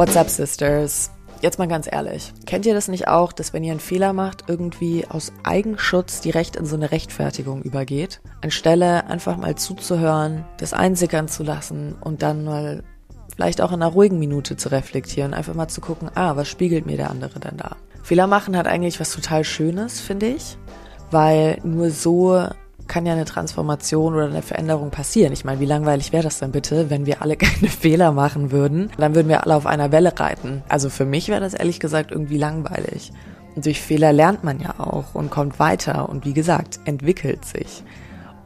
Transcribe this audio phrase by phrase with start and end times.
[0.00, 1.10] What's up, Sisters?
[1.42, 2.32] Jetzt mal ganz ehrlich.
[2.46, 6.56] Kennt ihr das nicht auch, dass wenn ihr einen Fehler macht, irgendwie aus Eigenschutz direkt
[6.56, 8.22] in so eine Rechtfertigung übergeht?
[8.40, 12.82] Anstelle einfach mal zuzuhören, das einsickern zu lassen und dann mal
[13.34, 16.86] vielleicht auch in einer ruhigen Minute zu reflektieren, einfach mal zu gucken, ah, was spiegelt
[16.86, 17.76] mir der andere denn da?
[18.02, 20.56] Fehler machen hat eigentlich was total Schönes, finde ich,
[21.10, 22.46] weil nur so
[22.90, 25.32] kann ja eine Transformation oder eine Veränderung passieren.
[25.32, 28.90] Ich meine, wie langweilig wäre das denn bitte, wenn wir alle keine Fehler machen würden?
[28.98, 30.62] Dann würden wir alle auf einer Welle reiten.
[30.68, 33.12] Also für mich wäre das ehrlich gesagt irgendwie langweilig.
[33.54, 37.84] Und durch Fehler lernt man ja auch und kommt weiter und wie gesagt, entwickelt sich.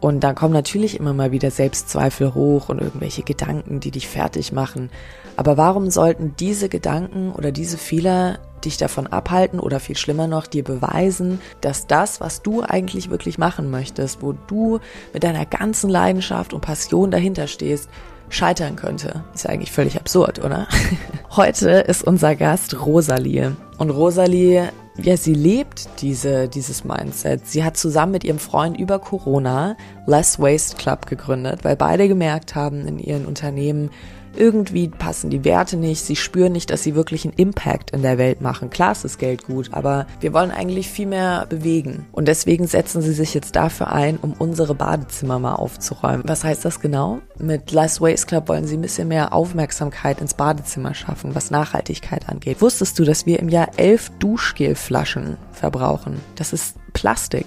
[0.01, 4.53] Und dann kommen natürlich immer mal wieder Selbstzweifel hoch und irgendwelche Gedanken, die dich fertig
[4.53, 4.91] machen.
[5.37, 10.47] Aber warum sollten diese Gedanken oder diese Fehler dich davon abhalten oder viel schlimmer noch
[10.47, 14.81] dir beweisen, dass das, was du eigentlich wirklich machen möchtest, wo du
[15.13, 17.89] mit deiner ganzen Leidenschaft und Passion dahinter stehst,
[18.29, 19.25] scheitern könnte.
[19.35, 20.67] Ist ja eigentlich völlig absurd, oder?
[21.31, 23.57] Heute ist unser Gast Rosalie.
[23.79, 27.47] Und Rosalie, ja, sie lebt diese, dieses Mindset.
[27.47, 32.55] Sie hat zusammen mit ihrem Freund über Corona Less Waste Club gegründet, weil beide gemerkt
[32.55, 33.91] haben in ihren Unternehmen,
[34.37, 38.19] irgendwie passen die Werte nicht, sie spüren nicht, dass sie wirklich einen Impact in der
[38.19, 38.71] Welt machen.
[38.71, 42.07] Klar ist das Geld gut, aber wir wollen eigentlich viel mehr bewegen.
[42.13, 46.23] Und deswegen setzen sie sich jetzt dafür ein, um unsere Badezimmer mal aufzuräumen.
[46.27, 47.21] Was heißt das genau?
[47.39, 52.29] Mit Last Waste Club wollen sie ein bisschen mehr Aufmerksamkeit ins Badezimmer schaffen, was Nachhaltigkeit
[52.29, 52.61] angeht.
[52.61, 56.21] Wusstest du, dass wir im Jahr elf Duschgelflaschen verbrauchen?
[56.37, 57.47] Das ist Plastik.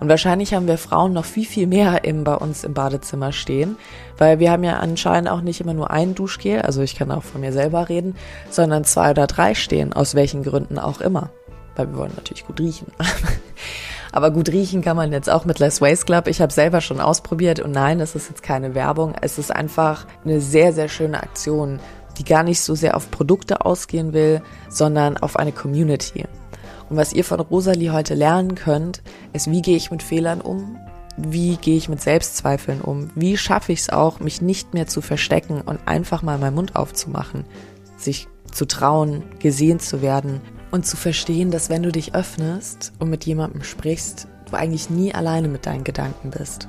[0.00, 3.76] Und wahrscheinlich haben wir Frauen noch viel, viel mehr im, bei uns im Badezimmer stehen,
[4.16, 7.22] weil wir haben ja anscheinend auch nicht immer nur ein Duschgel, also ich kann auch
[7.22, 8.16] von mir selber reden,
[8.48, 11.30] sondern zwei oder drei stehen, aus welchen Gründen auch immer.
[11.76, 12.86] Weil wir wollen natürlich gut riechen.
[14.12, 16.26] Aber gut riechen kann man jetzt auch mit Less Waste Club.
[16.26, 19.14] Ich habe selber schon ausprobiert und nein, das ist jetzt keine Werbung.
[19.20, 21.78] Es ist einfach eine sehr, sehr schöne Aktion,
[22.18, 26.24] die gar nicht so sehr auf Produkte ausgehen will, sondern auf eine Community.
[26.90, 29.02] Und was ihr von Rosalie heute lernen könnt,
[29.32, 30.76] ist, wie gehe ich mit Fehlern um?
[31.16, 33.10] Wie gehe ich mit Selbstzweifeln um?
[33.14, 36.74] Wie schaffe ich es auch, mich nicht mehr zu verstecken und einfach mal meinen Mund
[36.74, 37.44] aufzumachen?
[37.96, 40.40] Sich zu trauen, gesehen zu werden
[40.72, 45.14] und zu verstehen, dass wenn du dich öffnest und mit jemandem sprichst, du eigentlich nie
[45.14, 46.68] alleine mit deinen Gedanken bist.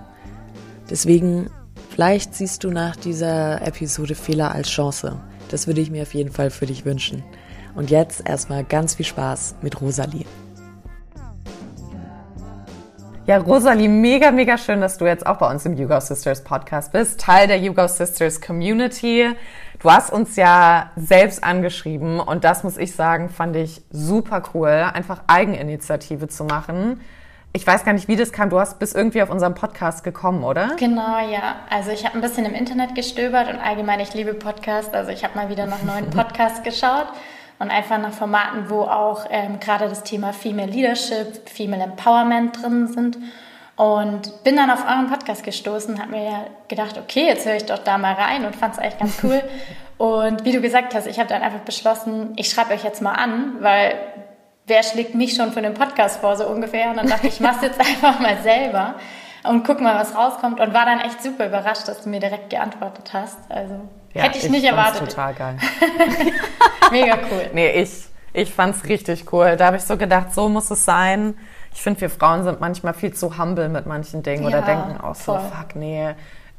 [0.89, 1.49] Deswegen,
[1.89, 5.19] vielleicht siehst du nach dieser Episode Fehler als Chance.
[5.49, 7.23] Das würde ich mir auf jeden Fall für dich wünschen.
[7.75, 10.25] Und jetzt erstmal ganz viel Spaß mit Rosalie.
[13.27, 16.91] Ja, Rosalie, mega, mega schön, dass du jetzt auch bei uns im YouGo Sisters Podcast
[16.91, 19.29] bist, Teil der YouGo Sisters Community.
[19.79, 24.69] Du hast uns ja selbst angeschrieben und das muss ich sagen, fand ich super cool,
[24.69, 26.99] einfach Eigeninitiative zu machen.
[27.53, 28.49] Ich weiß gar nicht, wie das kam.
[28.49, 30.75] Du hast bis irgendwie auf unserem Podcast gekommen, oder?
[30.77, 31.57] Genau, ja.
[31.69, 34.93] Also ich habe ein bisschen im Internet gestöbert und allgemein, ich liebe Podcasts.
[34.93, 37.07] Also ich habe mal wieder nach neuen Podcasts geschaut
[37.61, 42.87] und einfach nach Formaten, wo auch ähm, gerade das Thema Female Leadership, Female Empowerment drin
[42.87, 43.19] sind.
[43.75, 47.65] Und bin dann auf euren Podcast gestoßen, habe mir ja gedacht, okay, jetzt höre ich
[47.65, 49.43] doch da mal rein und fand es eigentlich ganz cool.
[49.97, 53.13] und wie du gesagt hast, ich habe dann einfach beschlossen, ich schreibe euch jetzt mal
[53.13, 53.93] an, weil
[54.65, 56.89] wer schlägt mich schon für den Podcast vor, so ungefähr.
[56.89, 58.95] Und dann dachte ich, ich mache jetzt einfach mal selber
[59.43, 60.59] und guck mal, was rauskommt.
[60.59, 63.37] Und war dann echt super überrascht, dass du mir direkt geantwortet hast.
[63.49, 63.81] Also
[64.13, 65.09] ja, hätte ich, ich nicht erwartet.
[65.09, 65.57] total geil.
[66.91, 67.49] Mega cool.
[67.53, 69.55] Nee, ich, ich fand's richtig cool.
[69.57, 71.35] Da habe ich so gedacht, so muss es sein.
[71.73, 74.99] Ich finde, wir Frauen sind manchmal viel zu humble mit manchen Dingen ja, oder denken
[74.99, 76.09] auch so, fuck, nee,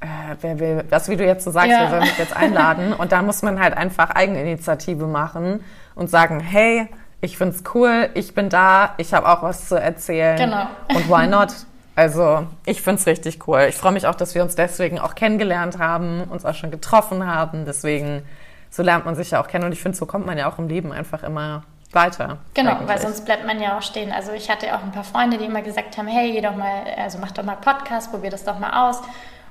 [0.02, 1.82] äh, wer will, das wie du jetzt so sagst, ja.
[1.82, 2.92] wer soll mich jetzt einladen?
[2.92, 5.62] Und da muss man halt einfach Eigeninitiative machen
[5.94, 6.88] und sagen, hey,
[7.20, 10.36] ich find's cool, ich bin da, ich habe auch was zu erzählen.
[10.36, 10.66] Genau.
[10.88, 11.54] Und why not?
[11.94, 13.66] Also ich find's richtig cool.
[13.68, 17.26] Ich freue mich auch, dass wir uns deswegen auch kennengelernt haben, uns auch schon getroffen
[17.26, 17.64] haben.
[17.64, 18.22] Deswegen,
[18.70, 19.64] so lernt man sich ja auch kennen.
[19.64, 22.38] Und ich finde, so kommt man ja auch im Leben einfach immer weiter.
[22.54, 22.88] Genau, eigentlich.
[22.88, 24.12] weil sonst bleibt man ja auch stehen.
[24.12, 26.84] Also ich hatte auch ein paar Freunde, die immer gesagt haben, hey, geh doch mal,
[26.96, 29.02] also mach doch mal Podcast, probier das doch mal aus.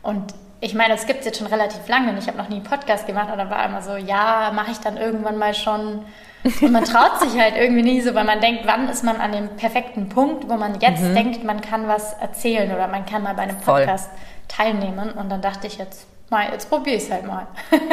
[0.01, 2.63] Und ich meine, es gibt jetzt schon relativ lange und ich habe noch nie einen
[2.63, 6.05] Podcast gemacht, aber dann war immer so, ja, mache ich dann irgendwann mal schon
[6.43, 9.31] und man traut sich halt irgendwie nie so, weil man denkt, wann ist man an
[9.31, 11.13] dem perfekten Punkt, wo man jetzt mhm.
[11.13, 14.17] denkt, man kann was erzählen oder man kann mal bei einem Podcast Voll.
[14.47, 15.11] teilnehmen.
[15.11, 17.47] Und dann dachte ich jetzt, mal, jetzt probiere ich es halt mal.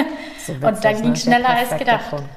[0.46, 1.34] So und dann ging es ne?
[1.34, 2.08] schneller als gedacht.
[2.08, 2.28] Punkt.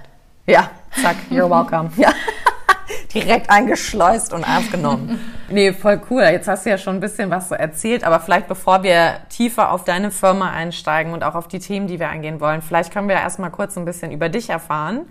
[0.45, 0.69] Ja,
[1.01, 1.91] zack, you're welcome.
[1.95, 2.11] ja.
[3.13, 5.33] Direkt eingeschleust und aufgenommen.
[5.49, 6.23] nee, voll cool.
[6.23, 9.71] Jetzt hast du ja schon ein bisschen was so erzählt, aber vielleicht bevor wir tiefer
[9.71, 13.07] auf deine Firma einsteigen und auch auf die Themen, die wir angehen wollen, vielleicht können
[13.07, 15.05] wir erstmal kurz ein bisschen über dich erfahren.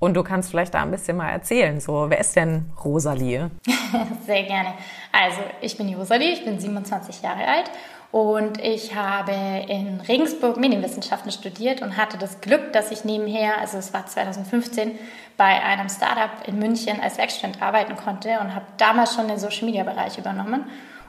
[0.00, 1.78] Und du kannst vielleicht da ein bisschen mal erzählen.
[1.78, 3.50] So, wer ist denn Rosalie?
[4.26, 4.72] Sehr gerne.
[5.12, 7.70] Also, ich bin die Rosalie, ich bin 27 Jahre alt
[8.12, 9.32] Und ich habe
[9.68, 14.98] in Regensburg Medienwissenschaften studiert und hatte das Glück, dass ich nebenher, also es war 2015,
[15.36, 19.66] bei einem Startup in München als Werkstudent arbeiten konnte und habe damals schon den Social
[19.66, 20.64] Media Bereich übernommen.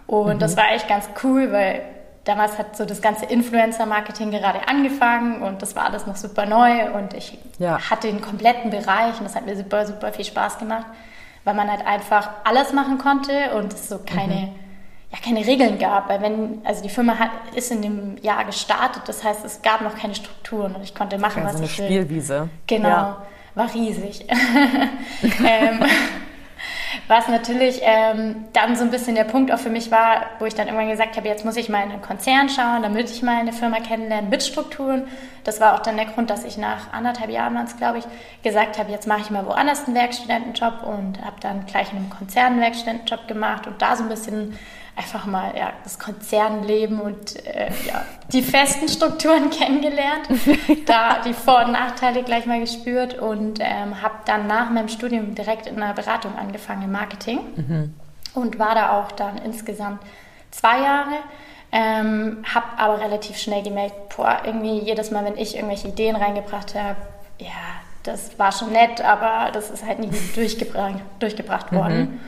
[0.06, 0.40] Und mhm.
[0.40, 1.82] das war echt ganz cool, weil
[2.24, 6.92] damals hat so das ganze Influencer-Marketing gerade angefangen und das war alles noch super neu
[6.92, 7.80] und ich ja.
[7.90, 10.86] hatte den kompletten Bereich und das hat mir super, super viel Spaß gemacht,
[11.44, 14.56] weil man halt einfach alles machen konnte und es so keine, mhm.
[15.12, 16.10] ja, keine Regeln gab.
[16.10, 19.82] Weil wenn, also die Firma hat, ist in dem Jahr gestartet, das heißt, es gab
[19.82, 21.86] noch keine Strukturen und ich konnte machen, ja, was so ich will.
[21.86, 22.50] eine Spielwiese.
[22.68, 23.22] Genau, ja.
[23.56, 24.28] war riesig.
[25.44, 25.80] ähm,
[27.08, 30.56] was natürlich ähm, dann so ein bisschen der Punkt auch für mich war, wo ich
[30.56, 33.40] dann irgendwann gesagt habe, jetzt muss ich mal in einen Konzern schauen, damit ich mal
[33.40, 35.08] eine Firma kennenlerne mit Strukturen.
[35.44, 38.06] Das war auch dann der Grund, dass ich nach anderthalb Jahren, waren es glaube ich,
[38.44, 42.10] gesagt habe, jetzt mache ich mal woanders einen Werkstudentenjob und habe dann gleich in einem
[42.10, 44.58] Konzern einen Werkstudentenjob gemacht und da so ein bisschen
[45.02, 50.28] einfach mal ja, das Konzernleben und äh, ja, die festen Strukturen kennengelernt,
[50.86, 55.34] da die Vor- und Nachteile gleich mal gespürt und ähm, habe dann nach meinem Studium
[55.36, 57.94] direkt in einer Beratung angefangen im Marketing mhm.
[58.36, 60.02] und war da auch dann insgesamt
[60.52, 61.16] zwei Jahre.
[61.74, 66.76] Ähm, habe aber relativ schnell gemerkt, boah, irgendwie jedes Mal, wenn ich irgendwelche Ideen reingebracht
[66.76, 66.98] habe,
[67.40, 67.48] ja,
[68.04, 72.00] das war schon nett, aber das ist halt nie durchgebracht, durchgebracht worden.
[72.00, 72.20] Mhm.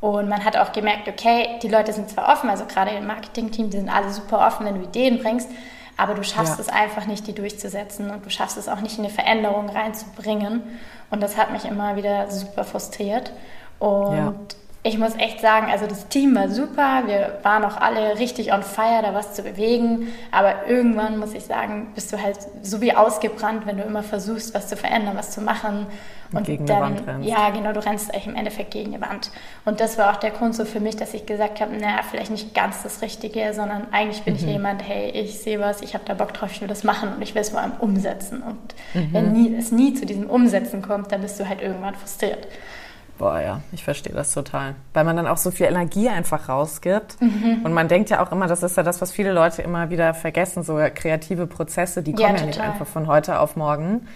[0.00, 3.70] Und man hat auch gemerkt, okay, die Leute sind zwar offen, also gerade im Marketing-Team,
[3.70, 5.48] die sind alle super offen, wenn du Ideen bringst,
[5.96, 6.60] aber du schaffst ja.
[6.60, 10.62] es einfach nicht, die durchzusetzen und du schaffst es auch nicht, eine Veränderung reinzubringen.
[11.10, 13.32] Und das hat mich immer wieder super frustriert.
[13.78, 14.34] Und ja
[14.86, 18.62] ich muss echt sagen, also das Team war super, wir waren auch alle richtig on
[18.62, 22.94] fire, da was zu bewegen, aber irgendwann muss ich sagen, bist du halt so wie
[22.94, 25.86] ausgebrannt, wenn du immer versuchst, was zu verändern, was zu machen
[26.32, 27.28] und gegen dann, eine Wand rennst.
[27.28, 29.30] ja genau, du rennst eigentlich im Endeffekt gegen eine Wand.
[29.64, 32.30] Und das war auch der Grund so für mich, dass ich gesagt habe, naja, vielleicht
[32.30, 34.40] nicht ganz das Richtige, sondern eigentlich bin mhm.
[34.40, 37.12] ich jemand, hey, ich sehe was, ich habe da Bock drauf, ich will das machen
[37.14, 38.42] und ich will es vor allem umsetzen.
[38.42, 39.12] Und mhm.
[39.12, 42.46] wenn nie, es nie zu diesem Umsetzen kommt, dann bist du halt irgendwann frustriert.
[43.18, 44.74] Boah, ja, ich verstehe das total.
[44.92, 47.20] Weil man dann auch so viel Energie einfach rausgibt.
[47.20, 47.62] Mhm.
[47.64, 50.12] Und man denkt ja auch immer, das ist ja das, was viele Leute immer wieder
[50.12, 54.06] vergessen, so kreative Prozesse, die kommen ja, ja nicht einfach von heute auf morgen.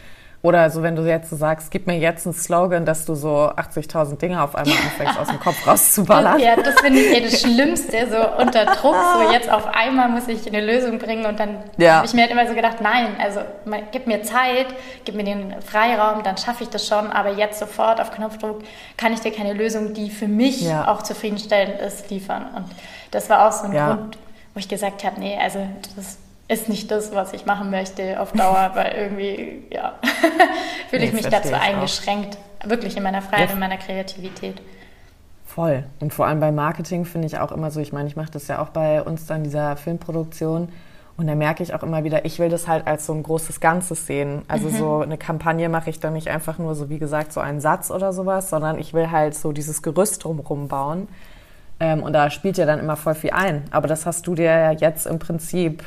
[0.43, 3.51] Oder so, wenn du jetzt so sagst, gib mir jetzt einen Slogan, dass du so
[3.51, 6.41] 80.000 Dinge auf einmal anfängst, aus dem Kopf rauszuballern.
[6.41, 10.29] Ja, das finde ich eh das Schlimmste, so unter Druck, so jetzt auf einmal muss
[10.29, 11.97] ich eine Lösung bringen und dann ja.
[11.97, 13.41] habe ich mir halt immer so gedacht, nein, also
[13.93, 14.69] gib mir Zeit,
[15.05, 18.63] gib mir den Freiraum, dann schaffe ich das schon, aber jetzt sofort auf Knopfdruck
[18.97, 20.89] kann ich dir keine Lösung, die für mich ja.
[20.89, 22.47] auch zufriedenstellend ist, liefern.
[22.57, 22.65] Und
[23.11, 23.93] das war auch so ein ja.
[23.93, 24.17] Grund,
[24.55, 25.59] wo ich gesagt habe, nee, also
[25.97, 26.17] das
[26.51, 29.95] ist nicht das, was ich machen möchte auf Dauer, weil irgendwie, ja,
[30.91, 32.37] fühle ich mich dazu eingeschränkt.
[32.63, 32.69] Auch.
[32.69, 33.55] Wirklich in meiner Freiheit, ja.
[33.55, 34.61] in meiner Kreativität.
[35.47, 35.85] Voll.
[36.01, 38.49] Und vor allem bei Marketing finde ich auch immer so, ich meine, ich mache das
[38.49, 40.69] ja auch bei uns dann, dieser Filmproduktion.
[41.17, 43.61] Und da merke ich auch immer wieder, ich will das halt als so ein großes
[43.61, 44.43] Ganzes sehen.
[44.49, 44.77] Also mhm.
[44.77, 47.91] so eine Kampagne mache ich dann nicht einfach nur so, wie gesagt, so einen Satz
[47.91, 51.09] oder sowas, sondern ich will halt so dieses Gerüst drumherum bauen.
[51.79, 53.65] Ähm, und da spielt ja dann immer voll viel ein.
[53.71, 55.85] Aber das hast du dir ja jetzt im Prinzip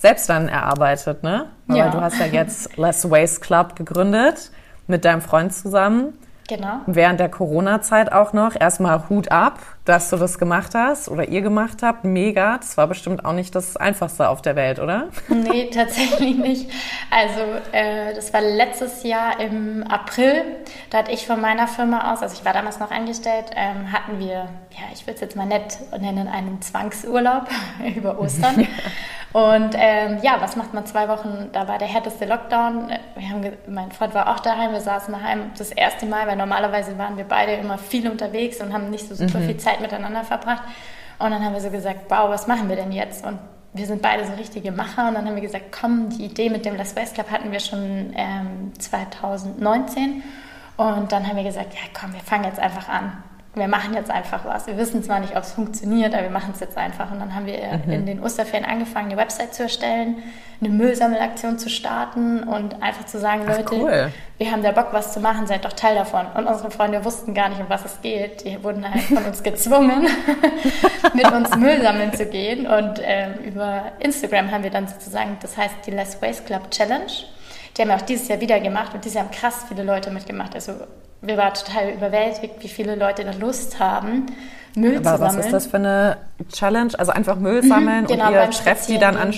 [0.00, 1.46] selbst dann erarbeitet, ne?
[1.68, 1.84] Ja.
[1.84, 4.50] Weil du hast ja jetzt Less Waste Club gegründet
[4.86, 6.14] mit deinem Freund zusammen.
[6.48, 6.80] Genau.
[6.86, 8.58] Während der Corona-Zeit auch noch.
[8.58, 12.04] Erstmal Hut ab, dass du das gemacht hast oder ihr gemacht habt.
[12.04, 12.56] Mega.
[12.58, 15.08] Das war bestimmt auch nicht das Einfachste auf der Welt, oder?
[15.28, 16.70] Nee, tatsächlich nicht.
[17.10, 20.42] Also, äh, das war letztes Jahr im April.
[20.90, 24.18] Da hatte ich von meiner Firma aus, also ich war damals noch angestellt, ähm, hatten
[24.18, 24.48] wir,
[24.80, 27.48] ja, ich will es jetzt mal nett nennen, einen Zwangsurlaub
[27.96, 28.66] über Ostern.
[29.32, 31.50] Und ähm, ja, was macht man zwei Wochen?
[31.52, 32.90] Da war der härteste Lockdown.
[33.16, 36.98] Wir haben, mein Freund war auch daheim, wir saßen daheim das erste Mal, weil normalerweise
[36.98, 39.46] waren wir beide immer viel unterwegs und haben nicht so super mhm.
[39.46, 40.62] viel Zeit miteinander verbracht.
[41.18, 43.24] Und dann haben wir so gesagt, wow, was machen wir denn jetzt?
[43.24, 43.38] Und
[43.72, 46.64] wir sind beide so richtige Macher und dann haben wir gesagt, komm, die Idee mit
[46.64, 50.24] dem Las West Club hatten wir schon ähm, 2019
[50.76, 53.22] und dann haben wir gesagt, ja komm, wir fangen jetzt einfach an
[53.54, 54.68] wir machen jetzt einfach was.
[54.68, 57.10] Wir wissen zwar nicht, ob es funktioniert, aber wir machen es jetzt einfach.
[57.10, 57.92] Und dann haben wir mhm.
[57.92, 60.18] in den Osterferien angefangen, eine Website zu erstellen,
[60.60, 64.12] eine Müllsammelaktion zu starten und einfach zu sagen, Ach, Leute, cool.
[64.38, 66.26] wir haben da Bock, was zu machen, seid doch Teil davon.
[66.36, 68.44] Und unsere Freunde wussten gar nicht, um was es geht.
[68.44, 70.06] Die wurden halt von uns gezwungen,
[71.14, 72.68] mit uns Müll sammeln zu gehen.
[72.68, 77.10] Und ähm, über Instagram haben wir dann sozusagen, das heißt die Less Waste Club Challenge.
[77.76, 80.10] Die haben wir auch dieses Jahr wieder gemacht und dieses Jahr haben krass viele Leute
[80.10, 80.54] mitgemacht.
[80.54, 80.72] Also
[81.22, 84.26] wir waren total überwältigt, wie viele Leute da Lust haben,
[84.74, 85.38] Müll Aber zu sammeln.
[85.38, 86.16] was ist das für eine
[86.52, 86.92] Challenge?
[86.98, 89.34] Also einfach Müll mhm, sammeln mhm, genau, und ihr trefft die dann an...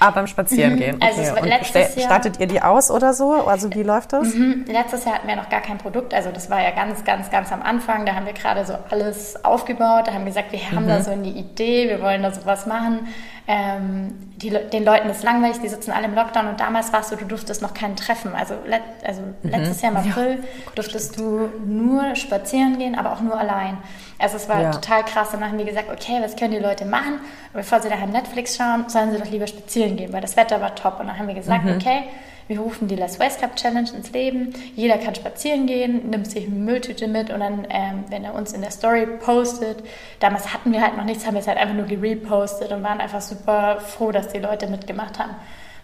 [0.00, 0.96] Ah, beim Spazierengehen.
[0.96, 1.02] Mhm.
[1.02, 1.52] Also okay.
[1.60, 3.46] Also Jahr, stattet ihr die aus oder so?
[3.46, 4.34] Also wie läuft das?
[4.34, 4.64] Mhm.
[4.66, 6.12] Letztes Jahr hatten wir noch gar kein Produkt.
[6.12, 8.04] Also das war ja ganz, ganz, ganz am Anfang.
[8.04, 10.08] Da haben wir gerade so alles aufgebaut.
[10.08, 10.88] Da haben wir gesagt, wir haben mhm.
[10.88, 13.06] da so eine Idee, wir wollen da sowas machen.
[13.46, 17.16] Ähm, die, den Leuten ist langweilig, die sitzen alle im Lockdown und damals warst du,
[17.16, 18.34] du durftest noch keinen treffen.
[18.34, 19.50] Also, let, also mhm.
[19.50, 20.72] letztes Jahr im April ja.
[20.74, 23.78] durftest du nur spazieren gehen, aber auch nur allein.
[24.18, 24.70] Also es war ja.
[24.70, 25.30] total krass.
[25.32, 27.14] Dann haben wir gesagt, okay, was können die Leute machen?
[27.14, 30.60] Und bevor sie daheim Netflix schauen, sollen sie doch lieber spazieren gehen, weil das Wetter
[30.60, 31.00] war top.
[31.00, 31.76] Und dann haben wir gesagt, mhm.
[31.76, 32.04] okay,
[32.46, 34.52] wir rufen die Less Waste Club Challenge ins Leben.
[34.76, 38.52] Jeder kann spazieren gehen, nimmt sich eine Mülltüte mit und dann, ähm, wenn er uns
[38.52, 39.82] in der Story postet,
[40.20, 43.00] damals hatten wir halt noch nichts, haben wir es halt einfach nur gerepostet und waren
[43.00, 45.34] einfach super froh, dass die Leute mitgemacht haben.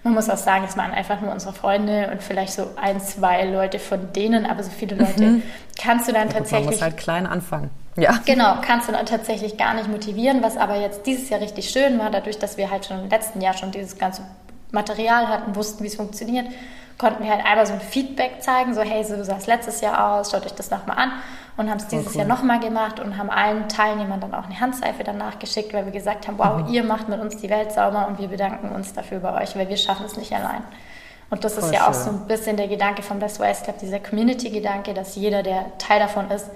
[0.03, 3.45] Man muss auch sagen, es waren einfach nur unsere Freunde und vielleicht so ein, zwei
[3.45, 5.43] Leute von denen, aber so viele Leute mhm.
[5.81, 6.67] kannst du dann ja, tatsächlich.
[6.67, 7.71] Man muss halt klein anfangen.
[7.97, 8.19] Ja.
[8.25, 11.99] Genau, kannst du dann tatsächlich gar nicht motivieren, was aber jetzt dieses Jahr richtig schön
[11.99, 14.23] war, dadurch, dass wir halt schon im letzten Jahr schon dieses ganze
[14.73, 16.47] Material hatten, wussten, wie es funktioniert,
[16.99, 20.13] konnten wir halt einmal so ein Feedback zeigen, so hey, so sah es letztes Jahr
[20.13, 21.13] aus, schaut euch das nochmal an
[21.57, 22.19] und haben es dieses cool.
[22.19, 25.93] Jahr nochmal gemacht und haben allen Teilnehmern dann auch eine Handseife danach geschickt, weil wir
[25.93, 26.73] gesagt haben, wow, mhm.
[26.73, 29.69] ihr macht mit uns die Welt sauber und wir bedanken uns dafür bei euch, weil
[29.69, 30.63] wir schaffen es nicht allein.
[31.31, 31.89] Und das Voll ist ja schön.
[31.89, 35.79] auch so ein bisschen der Gedanke vom Best Waste Club, dieser Community-Gedanke, dass jeder, der
[35.79, 36.51] Teil davon ist,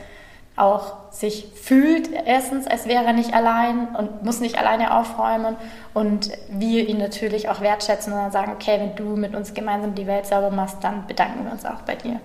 [0.56, 5.56] auch sich fühlt, erstens, als wäre er nicht allein und muss nicht alleine aufräumen
[5.94, 9.94] und wir ihn natürlich auch wertschätzen und dann sagen, okay, wenn du mit uns gemeinsam
[9.94, 12.20] die Welt sauber machst, dann bedanken wir uns auch bei dir.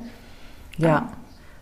[0.78, 1.10] Ja.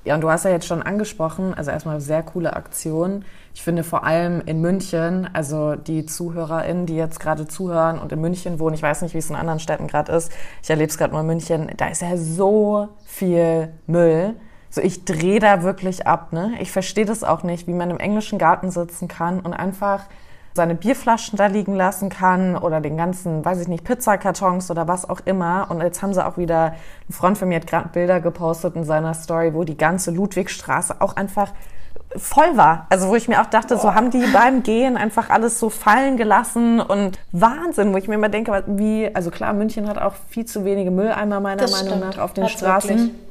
[0.03, 3.25] Ja, und du hast ja jetzt schon angesprochen, also erstmal sehr coole Aktion.
[3.53, 8.21] Ich finde vor allem in München, also die ZuhörerInnen, die jetzt gerade zuhören und in
[8.21, 10.31] München wohnen, ich weiß nicht, wie es in anderen Städten gerade ist,
[10.63, 14.35] ich erlebe es gerade nur in München, da ist ja so viel Müll
[14.69, 16.33] so, ich drehe da wirklich ab.
[16.33, 16.53] Ne?
[16.59, 20.03] Ich verstehe das auch nicht, wie man im englischen Garten sitzen kann und einfach
[20.57, 25.09] seine Bierflaschen da liegen lassen kann oder den ganzen, weiß ich nicht, Pizzakartons oder was
[25.09, 25.67] auch immer.
[25.69, 26.73] Und jetzt haben sie auch wieder,
[27.07, 30.95] ein Freund von mir hat gerade Bilder gepostet in seiner Story, wo die ganze Ludwigstraße
[30.99, 31.53] auch einfach
[32.15, 32.87] voll war.
[32.89, 36.17] Also wo ich mir auch dachte, so haben die beim Gehen einfach alles so fallen
[36.17, 40.45] gelassen und Wahnsinn, wo ich mir immer denke, wie, also klar, München hat auch viel
[40.45, 42.17] zu wenige Mülleimer meiner das Meinung stimmt.
[42.17, 42.89] nach auf den Hat's Straßen.
[42.89, 43.26] Wirklich.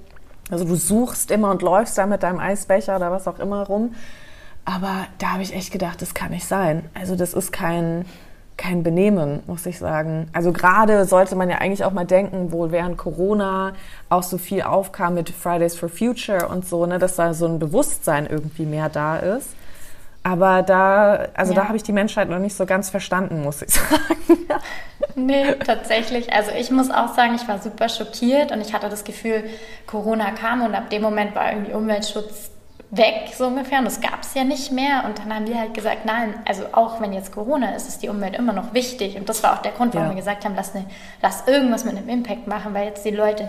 [0.51, 3.95] Also du suchst immer und läufst da mit deinem Eisbecher oder was auch immer rum.
[4.65, 6.85] Aber da habe ich echt gedacht, das kann nicht sein.
[6.95, 8.05] Also das ist kein,
[8.57, 10.29] kein Benehmen, muss ich sagen.
[10.33, 13.75] Also gerade sollte man ja eigentlich auch mal denken, wo während Corona
[14.09, 17.59] auch so viel aufkam mit Fridays for Future und so, ne, dass da so ein
[17.59, 19.51] Bewusstsein irgendwie mehr da ist.
[20.27, 21.61] Aber da, also ja.
[21.61, 24.49] da habe ich die Menschheit noch nicht so ganz verstanden, muss ich sagen.
[25.15, 26.33] nee, tatsächlich.
[26.33, 29.45] Also ich muss auch sagen, ich war super schockiert und ich hatte das Gefühl,
[29.87, 32.51] Corona kam und ab dem Moment war irgendwie Umweltschutz
[32.91, 33.79] weg, so ungefähr.
[33.79, 35.05] Und das gab es ja nicht mehr.
[35.07, 38.09] Und dann haben wir halt gesagt, nein, also auch wenn jetzt Corona ist, ist die
[38.09, 39.17] Umwelt immer noch wichtig.
[39.17, 40.15] Und das war auch der Grund, warum ja.
[40.15, 40.87] wir gesagt haben, lass, ne,
[41.23, 43.49] lass irgendwas mit einem Impact machen, weil jetzt die Leute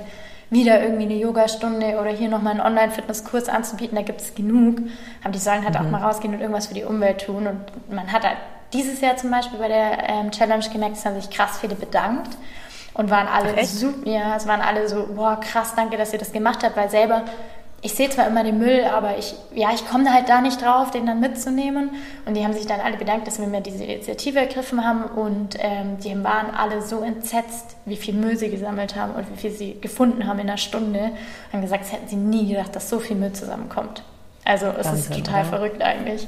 [0.49, 4.79] wieder irgendwie eine Yogastunde oder hier nochmal einen Online-Fitnesskurs anzubieten, da gibt es genug.
[5.23, 5.85] Aber die sollen halt mhm.
[5.85, 7.47] auch mal rausgehen und irgendwas für die Umwelt tun.
[7.47, 8.37] Und man hat halt
[8.73, 12.37] dieses Jahr zum Beispiel bei der ähm, Challenge gemerkt, es haben sich krass viele bedankt
[12.93, 16.31] und waren alle super, ja, es waren alle so, boah, krass, danke, dass ihr das
[16.31, 17.23] gemacht habt, weil selber
[17.81, 20.89] ich sehe zwar immer den Müll, aber ich, ja, ich komme halt da nicht drauf,
[20.89, 21.91] den dann mitzunehmen.
[22.25, 25.03] Und die haben sich dann alle bedankt, dass wir mir diese Initiative ergriffen haben.
[25.03, 29.37] Und ähm, die waren alle so entsetzt, wie viel Müll sie gesammelt haben und wie
[29.37, 31.11] viel sie gefunden haben in einer Stunde.
[31.53, 34.01] Haben gesagt, es hätten sie nie gedacht, dass so viel Müll zusammenkommt.
[34.43, 35.49] Also es Wahnsinn, ist total oder?
[35.49, 36.27] verrückt eigentlich.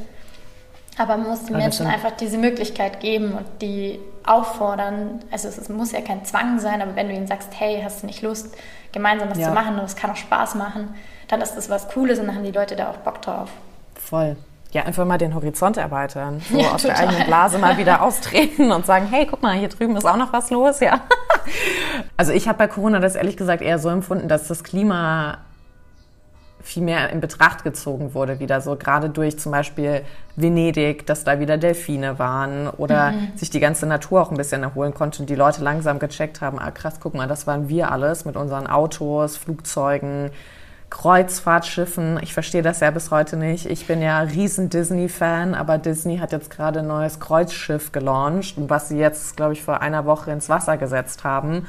[0.99, 5.21] Aber man muss den Menschen einfach diese Möglichkeit geben und die auffordern.
[5.31, 8.07] Also es muss ja kein Zwang sein, aber wenn du ihnen sagst, hey, hast du
[8.07, 8.55] nicht Lust,
[8.91, 9.47] gemeinsam was ja.
[9.47, 10.93] zu machen und es kann auch Spaß machen,
[11.29, 13.49] dann ist das was Cooles und dann haben die Leute da auch Bock drauf.
[13.95, 14.35] Voll.
[14.71, 16.41] Ja, einfach mal den Horizont erweitern.
[16.51, 16.97] So ja, aus total.
[16.97, 20.17] der eigenen Blase mal wieder austreten und sagen, hey, guck mal, hier drüben ist auch
[20.17, 21.01] noch was los, ja.
[22.17, 25.39] Also ich habe bei Corona das ehrlich gesagt eher so empfunden, dass das Klima
[26.61, 30.03] viel mehr in Betracht gezogen wurde, wieder so gerade durch zum Beispiel
[30.35, 33.31] Venedig, dass da wieder Delfine waren oder mhm.
[33.35, 36.59] sich die ganze Natur auch ein bisschen erholen konnte und die Leute langsam gecheckt haben,
[36.59, 40.31] ah krass, guck mal, das waren wir alles mit unseren Autos, Flugzeugen,
[40.89, 42.19] Kreuzfahrtschiffen.
[42.21, 43.65] Ich verstehe das ja bis heute nicht.
[43.65, 48.89] Ich bin ja riesen Disney-Fan, aber Disney hat jetzt gerade ein neues Kreuzschiff gelauncht, was
[48.89, 51.67] sie jetzt, glaube ich, vor einer Woche ins Wasser gesetzt haben.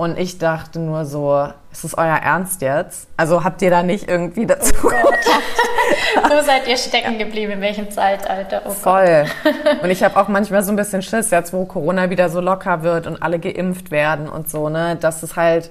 [0.00, 3.06] Und ich dachte nur so, ist das euer Ernst jetzt?
[3.18, 4.74] Also habt ihr da nicht irgendwie dazu?
[4.82, 4.88] Oh
[6.30, 7.52] Wo seid ihr stecken geblieben?
[7.52, 8.62] In welchem Zeitalter?
[8.64, 9.26] Oh Voll.
[9.82, 12.82] Und ich habe auch manchmal so ein bisschen Schiss, jetzt wo Corona wieder so locker
[12.82, 15.70] wird und alle geimpft werden und so, ne, dass es halt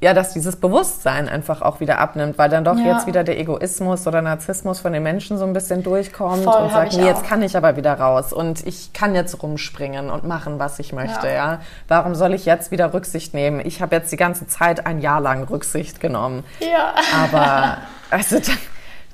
[0.00, 2.92] ja, dass dieses Bewusstsein einfach auch wieder abnimmt, weil dann doch ja.
[2.92, 6.70] jetzt wieder der Egoismus oder Narzissmus von den Menschen so ein bisschen durchkommt Voll, und
[6.70, 10.58] sagt, nee, jetzt kann ich aber wieder raus und ich kann jetzt rumspringen und machen,
[10.58, 11.34] was ich möchte, ja.
[11.34, 11.60] ja?
[11.88, 13.62] Warum soll ich jetzt wieder Rücksicht nehmen?
[13.64, 16.44] Ich habe jetzt die ganze Zeit ein Jahr lang Rücksicht genommen.
[16.60, 16.94] Ja.
[17.24, 17.78] Aber
[18.10, 18.52] also da,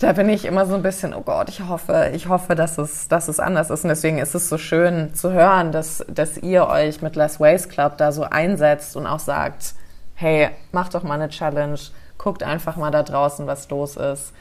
[0.01, 3.07] da bin ich immer so ein bisschen, oh Gott, ich hoffe, ich hoffe, dass es,
[3.07, 3.85] dass es anders ist.
[3.85, 7.69] Und deswegen ist es so schön zu hören, dass, dass ihr euch mit Less Waste
[7.69, 9.75] Club da so einsetzt und auch sagt,
[10.23, 11.79] hey, mach doch mal eine Challenge,
[12.17, 14.33] guckt einfach mal da draußen, was los ist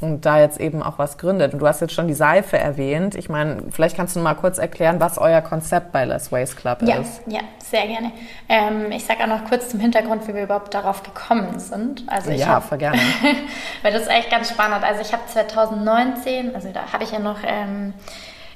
[0.00, 1.52] und da jetzt eben auch was gründet.
[1.52, 3.14] Und du hast jetzt schon die Seife erwähnt.
[3.14, 6.78] Ich meine, vielleicht kannst du mal kurz erklären, was euer Konzept bei Less Waste Club
[6.82, 7.22] ja, ist.
[7.26, 8.12] Ja, sehr gerne.
[8.48, 12.04] Ähm, ich sage auch noch kurz zum Hintergrund, wie wir überhaupt darauf gekommen sind.
[12.06, 12.98] Also ich ja, hab, gerne.
[13.82, 14.84] weil das ist echt ganz spannend.
[14.84, 17.92] Also ich habe 2019, also da habe ich ja noch ähm,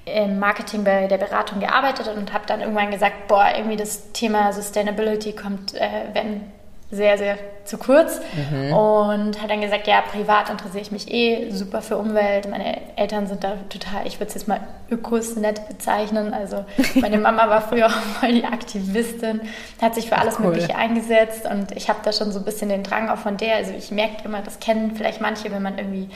[0.06, 4.52] im Marketing bei der Beratung gearbeitet und habe dann irgendwann gesagt, boah, irgendwie das Thema
[4.52, 6.42] Sustainability kommt, äh, wenn
[6.90, 8.20] sehr, sehr zu kurz.
[8.34, 8.72] Mhm.
[8.72, 12.48] Und habe dann gesagt, ja, privat interessiere ich mich eh super für Umwelt.
[12.48, 16.34] Meine Eltern sind da total, ich würde es jetzt mal ökos nett bezeichnen.
[16.34, 16.64] Also
[17.00, 19.40] meine Mama war früher auch mal die Aktivistin,
[19.80, 20.46] hat sich für alles cool.
[20.46, 23.56] Mögliche eingesetzt und ich habe da schon so ein bisschen den Drang auch von der.
[23.56, 26.10] Also ich merke immer, das kennen vielleicht manche, wenn man irgendwie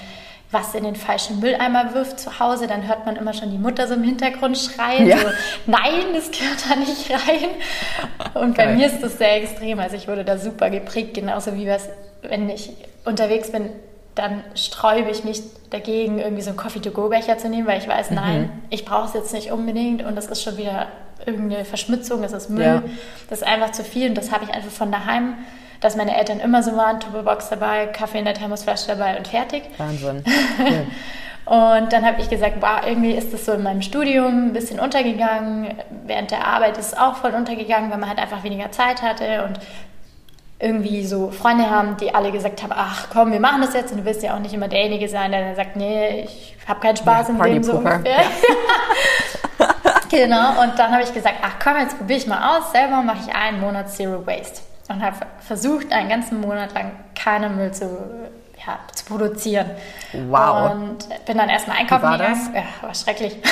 [0.51, 3.87] was in den falschen Mülleimer wirft zu Hause, dann hört man immer schon die Mutter
[3.87, 5.19] so im Hintergrund schreien, ja.
[5.19, 5.27] so,
[5.67, 8.43] nein, das gehört da nicht rein.
[8.43, 9.79] Und bei mir ist das sehr extrem.
[9.79, 11.89] Also ich wurde da super geprägt, genauso wie was,
[12.23, 12.71] wenn ich
[13.05, 13.71] unterwegs bin,
[14.15, 18.17] dann sträube ich mich dagegen, irgendwie so einen Coffee-to-go-Becher zu nehmen, weil ich weiß, mhm.
[18.17, 20.89] nein, ich brauche es jetzt nicht unbedingt und das ist schon wieder
[21.25, 22.83] irgendeine Verschmutzung, es ist Müll, ja.
[23.29, 25.35] das ist einfach zu viel und das habe ich einfach von daheim
[25.81, 29.63] dass meine Eltern immer so waren, Turbobox dabei, Kaffee in der Thermosflasche dabei und fertig.
[29.79, 30.25] Wahnsinn.
[31.45, 34.81] und dann habe ich gesagt, wow, irgendwie ist das so in meinem Studium ein bisschen
[34.81, 35.75] untergegangen.
[36.05, 39.45] Während der Arbeit ist es auch voll untergegangen, weil man halt einfach weniger Zeit hatte
[39.45, 39.61] und
[40.61, 43.99] irgendwie so Freunde haben, die alle gesagt haben, ach komm, wir machen das jetzt und
[43.99, 46.97] du willst ja auch nicht immer derjenige sein, der dann sagt, nee, ich habe keinen
[46.97, 48.23] Spaß ja, im Leben so ungefähr.
[48.23, 49.69] Ja.
[50.11, 53.19] genau, und dann habe ich gesagt, ach komm, jetzt probiere ich mal aus, selber mache
[53.29, 57.85] ich einen Monat Zero Waste und habe versucht, einen ganzen Monat lang keinen Müll zu,
[58.67, 59.71] ja, zu produzieren.
[60.29, 60.73] Wow.
[60.73, 62.55] Und bin dann erstmal einkaufen gegangen.
[62.55, 63.37] Ja, war schrecklich.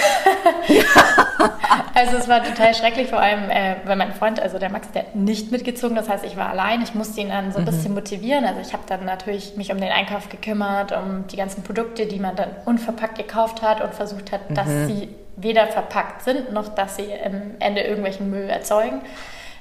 [1.94, 5.02] also es war total schrecklich, vor allem, äh, weil mein Freund, also der Max, der
[5.02, 6.80] hat nicht mitgezogen, das heißt, ich war allein.
[6.82, 7.66] Ich musste ihn dann so ein mhm.
[7.66, 8.44] bisschen motivieren.
[8.46, 12.18] Also ich habe dann natürlich mich um den Einkauf gekümmert, um die ganzen Produkte, die
[12.18, 14.54] man dann unverpackt gekauft hat und versucht hat, mhm.
[14.54, 19.02] dass sie weder verpackt sind, noch dass sie am Ende irgendwelchen Müll erzeugen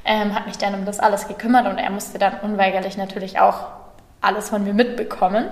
[0.06, 3.68] ähm, hat mich dann um das alles gekümmert und er musste dann unweigerlich natürlich auch
[4.22, 5.50] alles von mir mitbekommen.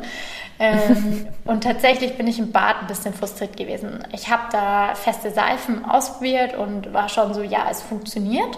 [0.60, 4.06] Ähm, und tatsächlich bin ich im Bad ein bisschen frustriert gewesen.
[4.12, 8.58] Ich habe da feste Seifen ausprobiert und war schon so, ja, es funktioniert.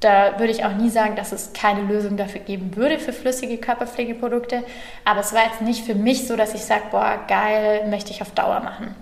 [0.00, 3.56] Da würde ich auch nie sagen, dass es keine Lösung dafür geben würde für flüssige
[3.58, 4.64] Körperpflegeprodukte.
[5.04, 8.20] Aber es war jetzt nicht für mich so, dass ich sage, boah, geil, möchte ich
[8.20, 8.96] auf Dauer machen.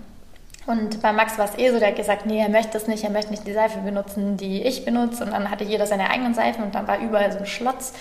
[0.67, 3.03] Und bei Max war es eh so, der hat gesagt, nee, er möchte es nicht,
[3.03, 5.23] er möchte nicht die Seife benutzen, die ich benutze.
[5.23, 7.93] Und dann hatte jeder seine eigenen Seifen und dann war überall so ein Schlotz.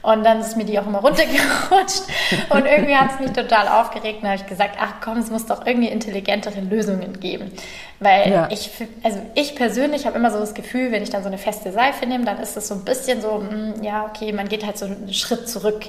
[0.00, 2.02] Und dann ist mir die auch immer runtergerutscht.
[2.50, 4.22] Und irgendwie hat es mich total aufgeregt.
[4.22, 7.50] Und habe ich gesagt, ach komm, es muss doch irgendwie intelligentere Lösungen geben.
[7.98, 8.48] Weil ja.
[8.50, 8.70] ich,
[9.02, 12.06] also ich persönlich habe immer so das Gefühl, wenn ich dann so eine feste Seife
[12.06, 14.84] nehme, dann ist es so ein bisschen so, hm, ja, okay, man geht halt so
[14.84, 15.86] einen Schritt zurück.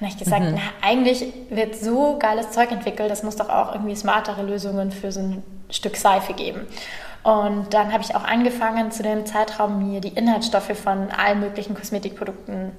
[0.00, 0.56] Und habe ich gesagt, mhm.
[0.56, 5.12] na, eigentlich wird so geiles Zeug entwickelt, das muss doch auch irgendwie smartere Lösungen für
[5.12, 6.66] so ein Stück Seife geben.
[7.22, 11.74] Und dann habe ich auch angefangen, zu dem Zeitraum mir die Inhaltsstoffe von allen möglichen
[11.74, 12.72] Kosmetikprodukten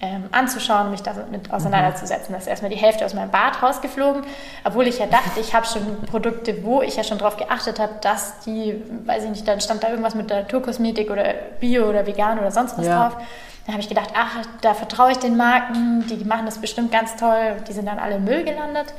[0.00, 2.32] ähm, anzuschauen und mich damit auseinanderzusetzen.
[2.32, 4.24] Da ist erstmal die Hälfte aus meinem Bad rausgeflogen,
[4.64, 7.92] obwohl ich ja dachte, ich habe schon Produkte, wo ich ja schon darauf geachtet habe,
[8.00, 12.40] dass die, weiß ich nicht, dann stand da irgendwas mit Naturkosmetik oder Bio oder Vegan
[12.40, 13.08] oder sonst was ja.
[13.08, 13.22] drauf.
[13.64, 17.14] Da habe ich gedacht, ach, da vertraue ich den Marken, die machen das bestimmt ganz
[17.14, 17.58] toll.
[17.68, 18.92] Die sind dann alle im Müll gelandet.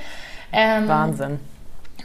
[0.53, 1.39] Ähm, Wahnsinn.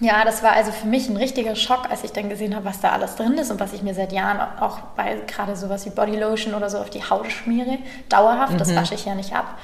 [0.00, 2.80] Ja, das war also für mich ein richtiger Schock, als ich dann gesehen habe, was
[2.80, 5.90] da alles drin ist und was ich mir seit Jahren auch bei gerade sowas wie
[5.90, 8.58] Bodylotion oder so auf die Haut schmiere, dauerhaft, mhm.
[8.58, 9.58] das wasche ich ja nicht ab.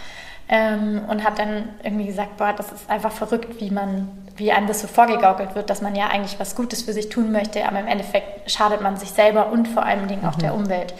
[0.48, 4.66] Ähm, und habe dann irgendwie gesagt, boah, das ist einfach verrückt, wie man, wie einem
[4.66, 7.80] das so vorgegaukelt wird, dass man ja eigentlich was Gutes für sich tun möchte, aber
[7.80, 10.40] im Endeffekt schadet man sich selber und vor allen Dingen auch mhm.
[10.40, 10.94] der Umwelt.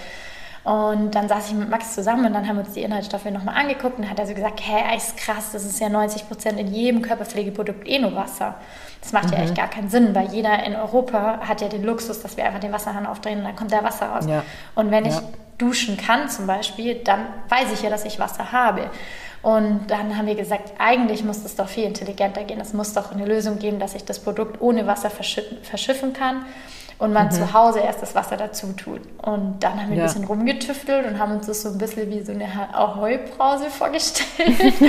[0.65, 3.55] Und dann saß ich mit Max zusammen und dann haben wir uns die Inhaltsstoffe nochmal
[3.57, 6.73] angeguckt und hat er so gesagt, hey, ist krass, das ist ja 90 Prozent in
[6.73, 8.55] jedem Körperpflegeprodukt eh nur Wasser.
[9.05, 9.33] Das macht mhm.
[9.35, 12.47] ja echt gar keinen Sinn, weil jeder in Europa hat ja den Luxus, dass wir
[12.47, 14.25] einfach den Wasserhahn aufdrehen und dann kommt da Wasser raus.
[14.27, 14.43] Ja.
[14.75, 15.15] Und wenn ich
[15.59, 18.91] duschen kann zum Beispiel, dann weiß ich ja, dass ich Wasser habe.
[19.43, 22.59] Und dann haben wir gesagt, eigentlich muss das doch viel intelligenter gehen.
[22.61, 26.47] Es muss doch eine Lösung geben, dass ich das Produkt ohne Wasser verschiffen kann
[26.99, 27.31] und man mhm.
[27.33, 29.01] zu Hause erst das Wasser dazu tut.
[29.23, 30.05] Und dann haben wir ja.
[30.05, 34.59] ein bisschen rumgetüftelt und haben uns das so ein bisschen wie so eine Ahoi-Brause vorgestellt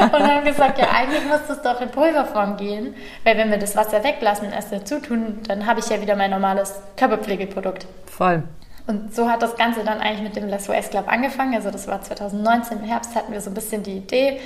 [0.00, 3.76] und haben gesagt, ja, eigentlich muss das doch in Pulverform gehen, weil wenn wir das
[3.76, 7.86] Wasser weglassen und erst dazu tun, dann habe ich ja wieder mein normales Körperpflegeprodukt.
[8.06, 8.42] Voll.
[8.86, 11.54] Und so hat das Ganze dann eigentlich mit dem Les OS Club angefangen.
[11.54, 14.40] Also das war 2019 im Herbst hatten wir so ein bisschen die Idee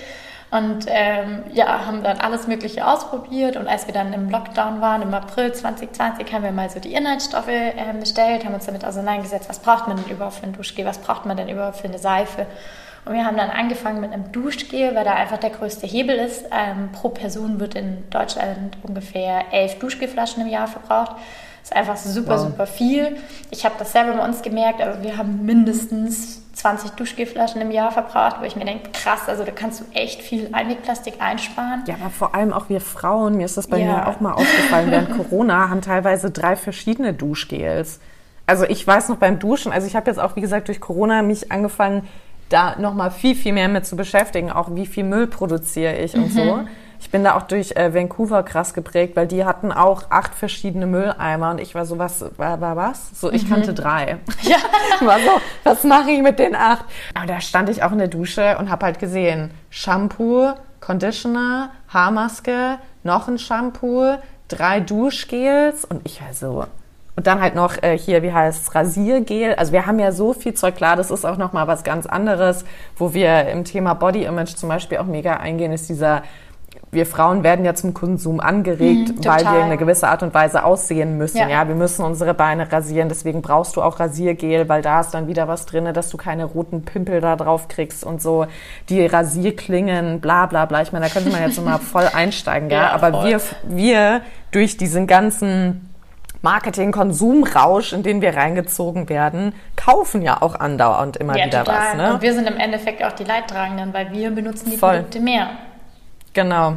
[0.51, 3.57] und ähm, ja, haben dann alles Mögliche ausprobiert.
[3.57, 6.95] Und als wir dann im Lockdown waren, im April 2020, haben wir mal so die
[6.95, 10.87] Inhaltsstoffe ähm, bestellt, haben uns damit auseinandergesetzt, was braucht man denn überhaupt für ein Duschgel,
[10.87, 12.47] was braucht man denn überhaupt für eine Seife.
[13.05, 16.45] Und wir haben dann angefangen mit einem Duschgel, weil da einfach der größte Hebel ist.
[16.51, 21.17] Ähm, pro Person wird in Deutschland ungefähr elf Duschgelflaschen im Jahr verbraucht.
[21.63, 22.41] Das ist einfach super, wow.
[22.41, 23.17] super viel.
[23.51, 24.81] Ich habe das selber bei uns gemerkt.
[24.81, 29.44] Also wir haben mindestens 20 Duschgelflaschen im Jahr verbraucht, wo ich mir denke, krass, also
[29.44, 31.85] da kannst du echt viel Einwegplastik einsparen.
[31.87, 33.87] Ja, aber vor allem auch wir Frauen, mir ist das bei ja.
[33.87, 38.01] mir auch mal aufgefallen, während Corona haben teilweise drei verschiedene Duschgels.
[38.47, 41.23] Also ich weiß noch beim Duschen, also ich habe jetzt auch, wie gesagt, durch Corona
[41.23, 42.09] mich angefangen,
[42.49, 46.35] da nochmal viel, viel mehr mit zu beschäftigen, auch wie viel Müll produziere ich und
[46.35, 46.38] mhm.
[46.38, 46.61] so.
[47.01, 50.87] Ich bin da auch durch äh, Vancouver krass geprägt, weil die hatten auch acht verschiedene
[50.87, 53.11] Mülleimer und ich war so, was war, war was?
[53.19, 53.51] So, ich mhm.
[53.51, 54.19] kannte drei.
[54.43, 54.57] Ja.
[55.07, 55.31] war so,
[55.65, 56.85] was mache ich mit den acht?
[57.15, 62.79] Aber da stand ich auch in der Dusche und habe halt gesehen, Shampoo, Conditioner, Haarmaske,
[63.05, 64.17] noch ein Shampoo,
[64.49, 66.65] drei Duschgels und ich war so,
[67.19, 69.57] und dann halt noch äh, hier, wie heißt Rasiergel.
[69.57, 70.77] Also wir haben ja so viel Zeug.
[70.77, 72.65] Klar, das ist auch noch mal was ganz anderes,
[72.97, 76.23] wo wir im Thema Body Image zum Beispiel auch mega eingehen, ist dieser
[76.91, 80.33] wir Frauen werden ja zum Konsum angeregt, mhm, weil wir in eine gewisse Art und
[80.33, 81.38] Weise aussehen müssen.
[81.38, 81.49] Ja.
[81.49, 81.69] ja.
[81.69, 85.49] wir müssen unsere Beine rasieren, deswegen brauchst du auch Rasiergel, weil da ist dann wieder
[85.49, 88.47] was drin, dass du keine roten Pimpel da drauf kriegst und so.
[88.88, 90.83] Die Rasierklingen, bla bla bla.
[90.83, 92.83] Ich meine, da könnte man jetzt mal voll einsteigen, ja.
[92.83, 95.88] ja aber wir, wir durch diesen ganzen
[96.41, 101.81] Marketing-Konsumrausch, in den wir reingezogen werden, kaufen ja auch andauernd immer ja, wieder total.
[101.81, 101.97] was.
[101.97, 102.14] Ne?
[102.14, 104.95] Und wir sind im Endeffekt auch die Leidtragenden, weil wir benutzen die Voll.
[104.95, 105.49] Produkte mehr.
[106.38, 106.77] Genau.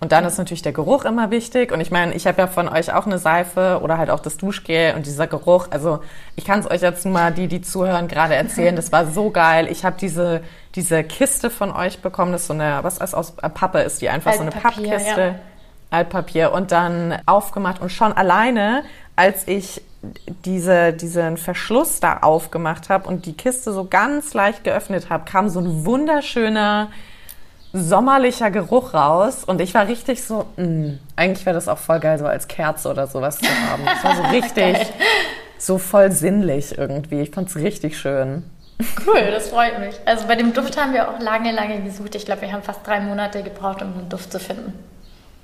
[0.00, 1.70] Und dann ist natürlich der Geruch immer wichtig.
[1.70, 4.36] Und ich meine, ich habe ja von euch auch eine Seife oder halt auch das
[4.36, 5.68] Duschgel und dieser Geruch.
[5.70, 6.00] Also
[6.34, 8.74] ich kann es euch jetzt mal, die, die zuhören, gerade erzählen.
[8.74, 9.68] Das war so geil.
[9.70, 10.42] Ich habe diese,
[10.74, 12.32] diese Kiste von euch bekommen.
[12.32, 15.20] Das ist so eine, was ist aus Pappe ist die einfach Altpapier, so eine Pappkiste.
[15.20, 15.34] Ja.
[15.90, 16.52] Altpapier.
[16.52, 17.80] Und dann aufgemacht.
[17.80, 18.82] Und schon alleine,
[19.14, 19.82] als ich
[20.46, 25.50] diese, diesen Verschluss da aufgemacht habe und die Kiste so ganz leicht geöffnet habe, kam
[25.50, 26.88] so ein wunderschöner
[27.72, 32.00] sommerlicher Geruch raus und ich war richtig so, mh, mm, eigentlich wäre das auch voll
[32.00, 33.82] geil, so als Kerze oder sowas zu haben.
[33.84, 34.76] Das war so richtig,
[35.58, 37.20] so voll sinnlich irgendwie.
[37.20, 38.44] Ich fand es richtig schön.
[39.06, 39.94] Cool, das freut mich.
[40.04, 42.14] Also bei dem Duft haben wir auch lange, lange gesucht.
[42.14, 44.72] Ich glaube, wir haben fast drei Monate gebraucht, um einen Duft zu finden.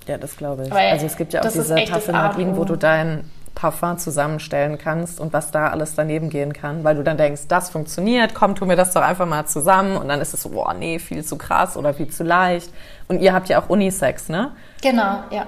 [0.07, 0.71] Ja, das glaube ich.
[0.71, 5.33] Weil also es gibt ja auch diese Parfümerien, wo du dein Parfum zusammenstellen kannst und
[5.33, 8.77] was da alles daneben gehen kann, weil du dann denkst, das funktioniert, komm, tu mir
[8.77, 11.77] das doch einfach mal zusammen und dann ist es so, boah, nee, viel zu krass
[11.77, 12.73] oder viel zu leicht.
[13.09, 14.53] Und ihr habt ja auch Unisex, ne?
[14.81, 15.47] Genau, ja.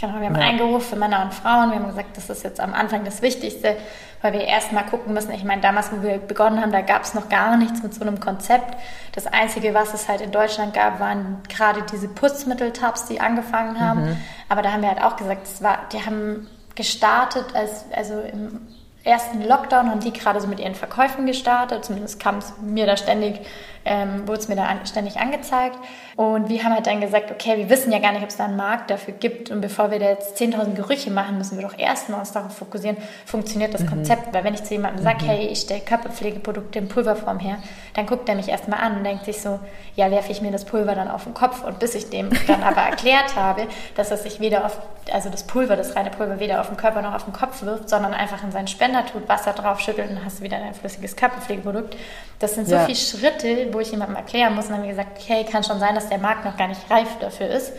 [0.00, 0.40] Genau, wir haben ja.
[0.40, 1.72] eingerufen für Männer und Frauen.
[1.72, 3.76] Wir haben gesagt, das ist jetzt am Anfang das Wichtigste,
[4.22, 5.30] weil wir erstmal gucken müssen.
[5.32, 8.00] Ich meine, damals, wo wir begonnen haben, da gab es noch gar nichts mit so
[8.00, 8.78] einem Konzept.
[9.12, 14.06] Das Einzige, was es halt in Deutschland gab, waren gerade diese Putzmitteltabs, die angefangen haben.
[14.06, 14.16] Mhm.
[14.48, 18.68] Aber da haben wir halt auch gesagt, das war, die haben gestartet, als, also im
[19.04, 21.84] ersten Lockdown haben die gerade so mit ihren Verkäufen gestartet.
[21.84, 23.40] Zumindest kam es mir da ständig
[23.84, 25.76] ähm, wurde es mir da an, ständig angezeigt.
[26.16, 28.44] Und wir haben halt dann gesagt, okay, wir wissen ja gar nicht, ob es da
[28.44, 29.50] einen Markt dafür gibt.
[29.50, 32.98] Und bevor wir da jetzt 10.000 Gerüche machen, müssen wir doch erstmal uns darauf fokussieren,
[33.24, 33.88] funktioniert das mhm.
[33.88, 34.34] Konzept.
[34.34, 35.28] Weil wenn ich zu jemandem sage, mhm.
[35.28, 37.56] hey, ich stelle Körperpflegeprodukte in Pulverform her,
[37.94, 39.60] dann guckt er mich erstmal an und denkt sich so,
[39.96, 41.64] ja, werfe ich mir das Pulver dann auf den Kopf.
[41.64, 43.66] Und bis ich dem dann aber erklärt habe,
[43.96, 44.78] dass er sich weder auf,
[45.12, 47.88] also das Pulver, das reine Pulver, weder auf den Körper noch auf den Kopf wirft,
[47.88, 51.16] sondern einfach in seinen Spender tut, Wasser drauf schüttelt und hast du wieder ein flüssiges
[51.16, 51.96] Körperpflegeprodukt.
[52.38, 52.84] Das sind so ja.
[52.84, 54.66] viele Schritte, wo ich jemandem erklären muss.
[54.66, 56.90] Und dann haben wir gesagt, okay, kann schon sein, dass der Markt noch gar nicht
[56.90, 57.72] reif dafür ist.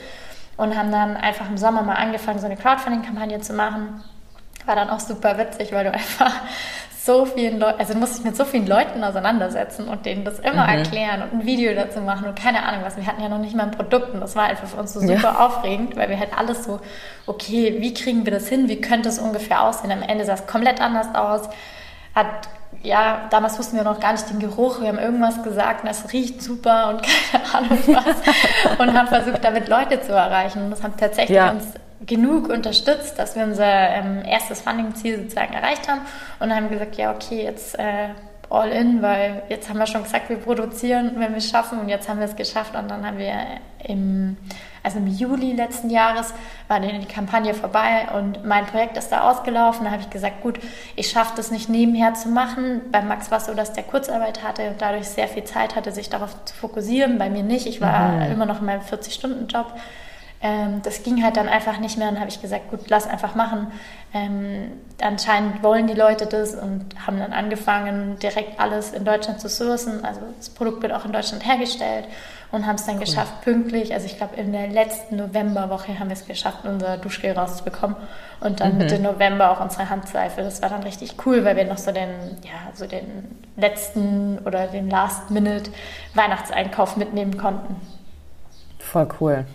[0.57, 4.03] Und haben dann einfach im Sommer mal angefangen, so eine Crowdfunding-Kampagne zu machen.
[4.65, 6.33] War dann auch super witzig, weil du einfach
[7.03, 10.39] so vielen Leuten, also du musst dich mit so vielen Leuten auseinandersetzen und denen das
[10.39, 10.77] immer mhm.
[10.77, 12.95] erklären und ein Video dazu machen und keine Ahnung was.
[12.95, 14.99] Wir hatten ja noch nicht mal ein Produkt und das war einfach für uns so
[14.99, 15.45] super ja.
[15.45, 16.79] aufregend, weil wir halt alles so,
[17.25, 18.69] okay, wie kriegen wir das hin?
[18.69, 19.91] Wie könnte es ungefähr aussehen?
[19.91, 21.49] Am Ende sah es komplett anders aus.
[22.15, 22.49] Hat
[22.83, 24.81] ja, damals wussten wir noch gar nicht den Geruch.
[24.81, 28.79] Wir haben irgendwas gesagt es riecht super und keine Ahnung was.
[28.79, 30.63] und haben versucht, damit Leute zu erreichen.
[30.63, 31.51] Und das hat tatsächlich ja.
[31.51, 31.65] uns
[32.05, 36.01] genug unterstützt, dass wir unser ähm, erstes Funding-Ziel sozusagen erreicht haben
[36.39, 38.09] und haben gesagt, ja, okay, jetzt äh,
[38.51, 41.89] all in, weil jetzt haben wir schon gesagt, wir produzieren, wenn wir es schaffen und
[41.89, 43.33] jetzt haben wir es geschafft und dann haben wir
[43.83, 44.37] im,
[44.83, 46.33] also im Juli letzten Jahres
[46.67, 49.85] war dann die Kampagne vorbei und mein Projekt ist da ausgelaufen.
[49.85, 50.59] Da habe ich gesagt, gut,
[50.95, 52.81] ich schaffe das nicht nebenher zu machen.
[52.91, 55.91] Bei Max war es so, dass der Kurzarbeit hatte und dadurch sehr viel Zeit hatte,
[55.91, 57.17] sich darauf zu fokussieren.
[57.17, 57.67] Bei mir nicht.
[57.67, 58.31] Ich war mhm.
[58.33, 59.73] immer noch in meinem 40-Stunden-Job.
[60.43, 62.07] Ähm, das ging halt dann einfach nicht mehr.
[62.07, 63.67] Und dann habe ich gesagt, gut, lass einfach machen.
[64.13, 69.47] Ähm, anscheinend wollen die Leute das und haben dann angefangen, direkt alles in Deutschland zu
[69.49, 70.03] sourcen.
[70.03, 72.05] Also das Produkt wird auch in Deutschland hergestellt
[72.51, 73.05] und haben es dann cool.
[73.05, 73.93] geschafft, pünktlich.
[73.93, 77.95] Also ich glaube, in der letzten Novemberwoche haben wir es geschafft, unser Duschgel rauszubekommen
[78.41, 78.79] und dann mhm.
[78.79, 80.41] Mitte November auch unsere Handseife.
[80.41, 82.09] Das war dann richtig cool, weil wir noch so den,
[82.43, 83.05] ja, so den
[83.55, 87.75] letzten oder den Last-Minute-Weihnachtseinkauf mitnehmen konnten.
[88.79, 89.45] Voll cool.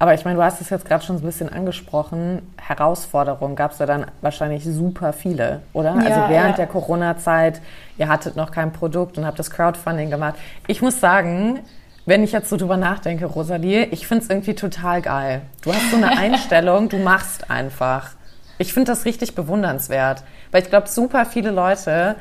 [0.00, 2.42] Aber ich meine, du hast es jetzt gerade schon so ein bisschen angesprochen.
[2.56, 5.96] Herausforderungen gab es ja dann wahrscheinlich super viele, oder?
[5.96, 6.56] Ja, also während ja.
[6.56, 7.60] der Corona-Zeit,
[7.96, 10.34] ihr hattet noch kein Produkt und habt das Crowdfunding gemacht.
[10.68, 11.60] Ich muss sagen,
[12.06, 15.42] wenn ich jetzt so drüber nachdenke, Rosalie, ich finde es irgendwie total geil.
[15.62, 18.10] Du hast so eine Einstellung, du machst einfach.
[18.56, 22.16] Ich finde das richtig bewundernswert, weil ich glaube, super viele Leute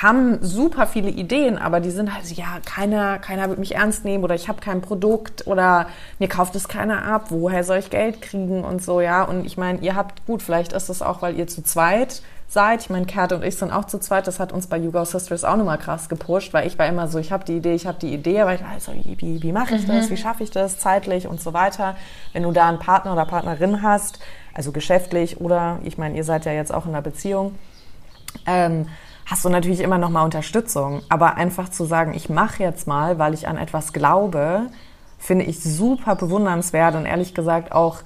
[0.00, 4.24] haben super viele Ideen, aber die sind halt ja, keiner, keiner wird mich ernst nehmen
[4.24, 5.86] oder ich habe kein Produkt oder
[6.18, 9.22] mir kauft es keiner ab, woher soll ich Geld kriegen und so, ja.
[9.22, 12.82] Und ich meine, ihr habt, gut, vielleicht ist das auch, weil ihr zu zweit seid.
[12.82, 15.04] Ich meine, Kert und ich sind auch zu zweit, das hat uns bei You Go
[15.04, 17.86] Sisters auch nochmal krass gepusht, weil ich war immer so, ich habe die Idee, ich
[17.86, 20.10] habe die Idee, aber ich war halt so, wie, wie, wie mache ich das, mhm.
[20.10, 21.96] wie schaffe ich das zeitlich und so weiter.
[22.32, 24.18] Wenn du da einen Partner oder Partnerin hast,
[24.54, 27.54] also geschäftlich oder, ich meine, ihr seid ja jetzt auch in einer Beziehung,
[28.46, 28.86] ähm,
[29.26, 31.02] hast du natürlich immer noch mal Unterstützung.
[31.08, 34.66] Aber einfach zu sagen, ich mache jetzt mal, weil ich an etwas glaube,
[35.18, 37.98] finde ich super bewundernswert und ehrlich gesagt auch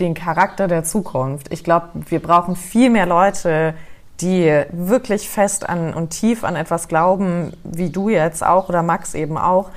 [0.00, 1.52] den Charakter der Zukunft.
[1.52, 3.74] Ich glaube, wir brauchen viel mehr Leute,
[4.20, 9.14] die wirklich fest an und tief an etwas glauben, wie du jetzt auch oder Max
[9.14, 9.70] eben auch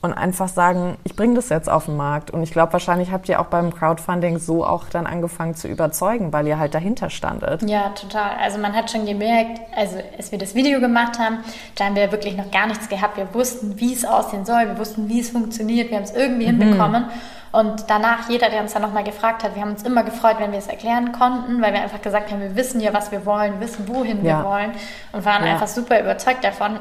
[0.00, 2.30] und einfach sagen, ich bringe das jetzt auf den Markt.
[2.30, 6.32] Und ich glaube, wahrscheinlich habt ihr auch beim Crowdfunding so auch dann angefangen zu überzeugen,
[6.32, 7.62] weil ihr halt dahinter standet.
[7.68, 8.30] Ja, total.
[8.40, 11.38] Also man hat schon gemerkt, also als wir das Video gemacht haben,
[11.74, 13.16] da haben wir wirklich noch gar nichts gehabt.
[13.16, 16.46] Wir wussten, wie es aussehen soll, wir wussten, wie es funktioniert, wir haben es irgendwie
[16.52, 16.60] mhm.
[16.60, 17.06] hinbekommen.
[17.50, 20.52] Und danach, jeder, der uns dann nochmal gefragt hat, wir haben uns immer gefreut, wenn
[20.52, 23.58] wir es erklären konnten, weil wir einfach gesagt haben, wir wissen ja, was wir wollen,
[23.58, 24.38] wissen, wohin ja.
[24.38, 24.72] wir wollen
[25.12, 25.54] und waren ja.
[25.54, 26.78] einfach super überzeugt davon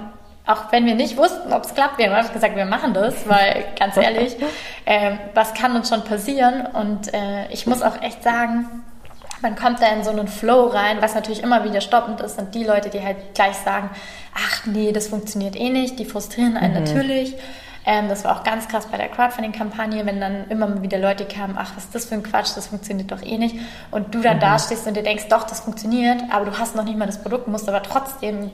[0.48, 3.28] auch wenn wir nicht wussten, ob es klappt, wir haben einfach gesagt, wir machen das,
[3.28, 4.36] weil ganz ehrlich,
[4.86, 6.66] äh, was kann uns schon passieren?
[6.66, 8.84] Und äh, ich muss auch echt sagen,
[9.42, 12.56] man kommt da in so einen Flow rein, was natürlich immer wieder stoppend ist, sind
[12.56, 13.90] die Leute, die halt gleich sagen,
[14.34, 16.80] ach nee, das funktioniert eh nicht, die frustrieren einen mhm.
[16.80, 17.36] natürlich.
[17.86, 21.56] Ähm, das war auch ganz krass bei der Crowdfunding-Kampagne, wenn dann immer wieder Leute kamen,
[21.58, 23.56] ach, was ist das für ein Quatsch, das funktioniert doch eh nicht.
[23.92, 24.42] Und du dann mhm.
[24.42, 27.22] da stehst und dir denkst, doch, das funktioniert, aber du hast noch nicht mal das
[27.22, 28.52] Produkt, musst aber trotzdem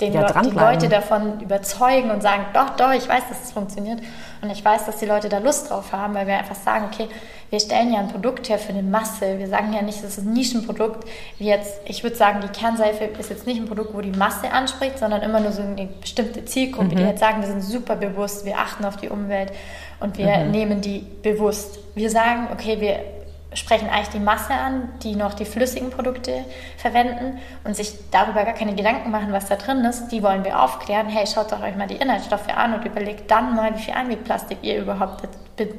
[0.00, 3.52] den ja, Le die Leute davon überzeugen und sagen, doch, doch, ich weiß, dass es
[3.52, 4.00] funktioniert.
[4.40, 7.08] Und ich weiß, dass die Leute da Lust drauf haben, weil wir einfach sagen, okay,
[7.50, 9.38] wir stellen ja ein Produkt her für eine Masse.
[9.38, 11.06] Wir sagen ja nicht, das ist ein Nischenprodukt.
[11.38, 14.50] Wie jetzt, ich würde sagen, die Kernseife ist jetzt nicht ein Produkt, wo die Masse
[14.50, 16.96] anspricht, sondern immer nur so eine bestimmte Zielgruppe, mhm.
[16.96, 19.52] die jetzt sagen, wir sind super bewusst, wir achten auf die Umwelt
[20.00, 20.50] und wir mhm.
[20.50, 21.78] nehmen die bewusst.
[21.94, 23.00] Wir sagen, okay, wir
[23.54, 26.44] sprechen eigentlich die Masse an, die noch die flüssigen Produkte
[26.76, 30.08] verwenden und sich darüber gar keine Gedanken machen, was da drin ist.
[30.08, 31.08] Die wollen wir aufklären.
[31.08, 34.58] Hey, schaut doch euch mal die Inhaltsstoffe an und überlegt dann mal, wie viel Einwegplastik
[34.62, 35.28] ihr überhaupt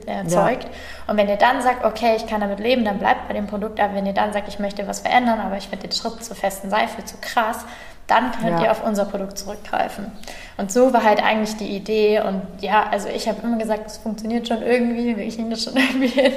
[0.05, 0.63] erzeugt.
[0.63, 0.69] Ja.
[1.07, 3.79] Und wenn ihr dann sagt, okay, ich kann damit leben, dann bleibt bei dem Produkt.
[3.79, 6.35] Aber wenn ihr dann sagt, ich möchte was verändern, aber ich finde den Schritt zur
[6.35, 7.65] festen Seife zu krass,
[8.07, 8.63] dann könnt ja.
[8.63, 10.11] ihr auf unser Produkt zurückgreifen.
[10.57, 12.21] Und so war halt eigentlich die Idee.
[12.21, 15.77] Und ja, also ich habe immer gesagt, es funktioniert schon irgendwie, wir kriegen das schon
[15.77, 16.33] irgendwie hin.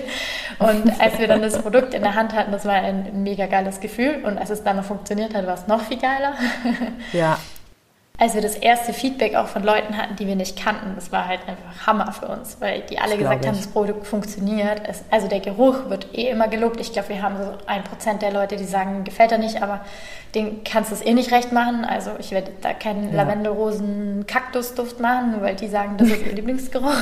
[0.59, 3.81] Und als wir dann das Produkt in der Hand hatten, das war ein mega geiles
[3.81, 4.22] Gefühl.
[4.24, 6.35] Und als es dann noch funktioniert hat, war es noch viel geiler.
[7.12, 7.38] Ja
[8.18, 11.29] als wir das erste Feedback auch von Leuten hatten, die wir nicht kannten, das war
[11.29, 14.81] halt einfach Hammer für uns, weil die alle das gesagt haben, das Produkt funktioniert.
[14.88, 16.81] Es, also der Geruch wird eh immer gelobt.
[16.81, 19.81] Ich glaube, wir haben so ein Prozent der Leute, die sagen, gefällt er nicht, aber
[20.35, 21.85] den kannst du es eh nicht recht machen.
[21.85, 23.22] Also ich werde da keinen ja.
[23.22, 26.96] Lavendelrosen-Kaktusduft machen, nur weil die sagen, das ist ihr Lieblingsgeruch.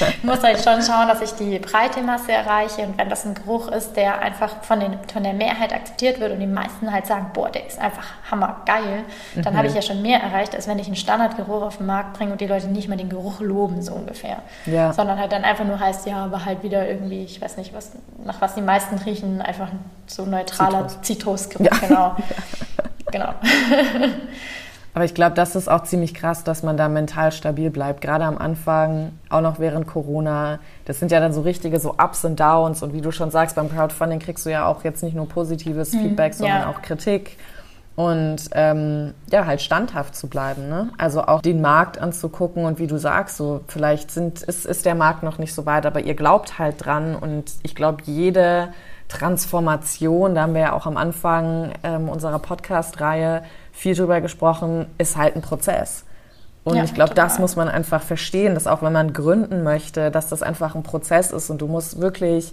[0.00, 3.34] ich muss halt schon schauen, dass ich die breite Masse erreiche und wenn das ein
[3.34, 7.06] Geruch ist, der einfach von, den, von der Mehrheit akzeptiert wird und die meisten halt
[7.06, 9.58] sagen, boah, der ist einfach hammergeil, dann mhm.
[9.58, 12.32] habe ich ja schon mehr erreicht, als wenn ich einen Standardgeruch auf den Markt bringe
[12.32, 14.38] und die Leute nicht mal den Geruch loben, so ungefähr.
[14.66, 14.92] Ja.
[14.92, 17.92] Sondern halt dann einfach nur heißt, ja, aber halt wieder irgendwie, ich weiß nicht, was,
[18.24, 19.68] nach was die meisten riechen, einfach
[20.06, 21.86] so neutraler Zitrusgeruch, ja.
[21.86, 22.16] genau.
[23.12, 23.34] genau.
[24.96, 28.00] Aber ich glaube, das ist auch ziemlich krass, dass man da mental stabil bleibt.
[28.00, 30.58] Gerade am Anfang, auch noch während Corona.
[30.86, 32.82] Das sind ja dann so richtige so Ups und Downs.
[32.82, 35.92] Und wie du schon sagst, beim Crowdfunding kriegst du ja auch jetzt nicht nur positives
[35.92, 36.70] mhm, Feedback, sondern ja.
[36.70, 37.36] auch Kritik.
[37.96, 40.68] Und ähm, ja, halt standhaft zu bleiben.
[40.68, 40.90] Ne?
[40.98, 44.94] Also auch den Markt anzugucken und wie du sagst, so vielleicht sind, ist, ist der
[44.94, 48.68] Markt noch nicht so weit, aber ihr glaubt halt dran und ich glaube, jede
[49.08, 55.16] Transformation, da haben wir ja auch am Anfang ähm, unserer Podcast-Reihe viel drüber gesprochen, ist
[55.16, 56.04] halt ein Prozess.
[56.64, 60.10] Und ja, ich glaube, das muss man einfach verstehen, dass auch wenn man gründen möchte,
[60.10, 62.52] dass das einfach ein Prozess ist und du musst wirklich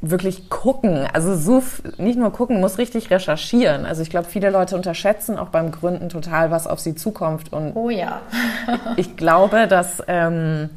[0.00, 1.62] wirklich gucken, also so
[1.98, 3.86] nicht nur gucken, muss richtig recherchieren.
[3.86, 7.52] Also ich glaube, viele Leute unterschätzen auch beim Gründen total, was auf sie zukommt.
[7.52, 8.20] Und oh ja.
[8.96, 10.70] ich glaube, dass ähm,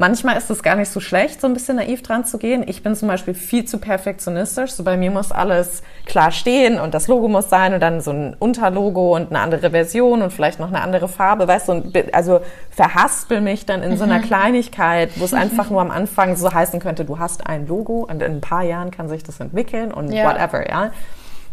[0.00, 2.64] Manchmal ist es gar nicht so schlecht, so ein bisschen naiv dran zu gehen.
[2.66, 4.70] Ich bin zum Beispiel viel zu perfektionistisch.
[4.70, 8.10] So bei mir muss alles klar stehen und das Logo muss sein und dann so
[8.10, 12.40] ein Unterlogo und eine andere Version und vielleicht noch eine andere Farbe, weißt du, also
[12.70, 14.22] verhaspel mich dann in so einer mhm.
[14.22, 18.22] Kleinigkeit, wo es einfach nur am Anfang so heißen könnte, du hast ein Logo und
[18.22, 20.24] in ein paar Jahren kann sich das entwickeln und ja.
[20.24, 20.92] whatever, ja.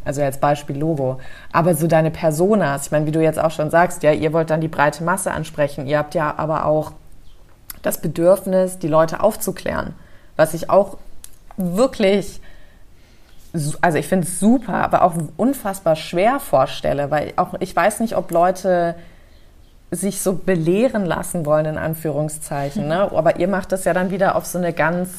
[0.05, 1.19] Also als Beispiel Logo.
[1.51, 4.49] Aber so deine Personas, ich meine, wie du jetzt auch schon sagst, ja, ihr wollt
[4.49, 5.85] dann die breite Masse ansprechen.
[5.85, 6.93] Ihr habt ja aber auch
[7.81, 9.93] das Bedürfnis, die Leute aufzuklären.
[10.35, 10.97] Was ich auch
[11.57, 12.41] wirklich,
[13.81, 18.15] also ich finde es super, aber auch unfassbar schwer vorstelle, weil auch ich weiß nicht,
[18.15, 18.95] ob Leute
[19.91, 22.87] sich so belehren lassen wollen, in Anführungszeichen.
[22.87, 23.11] Ne?
[23.11, 25.09] Aber ihr macht das ja dann wieder auf so eine ganz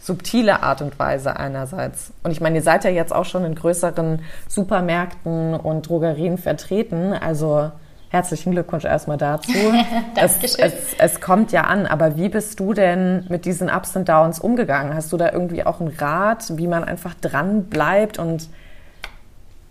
[0.00, 2.12] subtile Art und Weise einerseits.
[2.22, 7.12] Und ich meine, ihr seid ja jetzt auch schon in größeren Supermärkten und Drogerien vertreten.
[7.12, 7.70] Also
[8.14, 9.50] Herzlichen Glückwunsch erstmal dazu.
[10.14, 14.08] es, es, es, kommt ja an, aber wie bist du denn mit diesen Ups und
[14.08, 14.94] Downs umgegangen?
[14.94, 18.48] Hast du da irgendwie auch einen Rat, wie man einfach dran bleibt und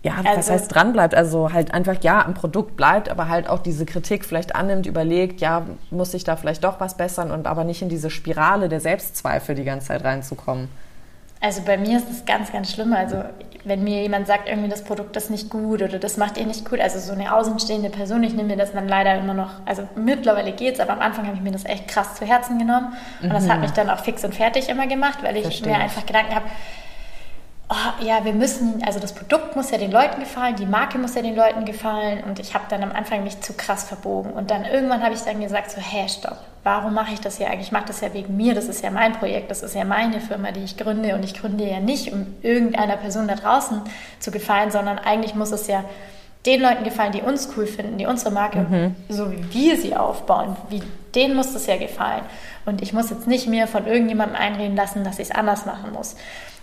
[0.02, 1.14] ja, also, was heißt dran bleibt?
[1.14, 5.40] Also halt einfach ja am Produkt bleibt, aber halt auch diese Kritik vielleicht annimmt, überlegt,
[5.40, 8.80] ja, muss ich da vielleicht doch was bessern und aber nicht in diese Spirale der
[8.80, 10.68] Selbstzweifel die ganze Zeit reinzukommen.
[11.44, 12.94] Also bei mir ist es ganz, ganz schlimm.
[12.94, 13.22] Also
[13.64, 16.68] wenn mir jemand sagt, irgendwie das Produkt ist nicht gut oder das macht ihr nicht
[16.68, 19.88] gut, also so eine außenstehende Person, ich nehme mir das dann leider immer noch, also
[19.94, 22.94] mittlerweile geht es, aber am Anfang habe ich mir das echt krass zu Herzen genommen
[23.22, 23.32] und mhm.
[23.32, 23.62] das hat mhm.
[23.62, 25.72] mich dann auch fix und fertig immer gemacht, weil ich Verstehe.
[25.72, 26.44] mir einfach Gedanken habe,
[27.68, 31.14] oh, ja, wir müssen, also das Produkt muss ja den Leuten gefallen, die Marke muss
[31.14, 34.50] ja den Leuten gefallen und ich habe dann am Anfang mich zu krass verbogen und
[34.50, 37.68] dann irgendwann habe ich dann gesagt so, hä, stopp, warum mache ich das hier eigentlich?
[37.68, 40.20] Ich mache das ja wegen mir, das ist ja mein Projekt, das ist ja meine
[40.20, 43.80] Firma, die ich gründe und ich gründe ja nicht, um irgendeiner Person da draußen
[44.18, 45.84] zu gefallen, sondern eigentlich muss es ja
[46.46, 48.96] den Leuten gefallen, die uns cool finden, die unsere Marke, mhm.
[49.08, 50.82] so wie wir sie aufbauen, wie
[51.14, 52.22] denen muss das ja gefallen.
[52.66, 55.92] Und ich muss jetzt nicht mir von irgendjemandem einreden lassen, dass ich es anders machen
[55.92, 56.16] muss.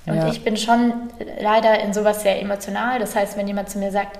[0.06, 0.28] Und ja.
[0.28, 0.94] ich bin schon
[1.40, 3.00] leider in sowas sehr emotional.
[3.00, 4.18] Das heißt, wenn jemand zu mir sagt,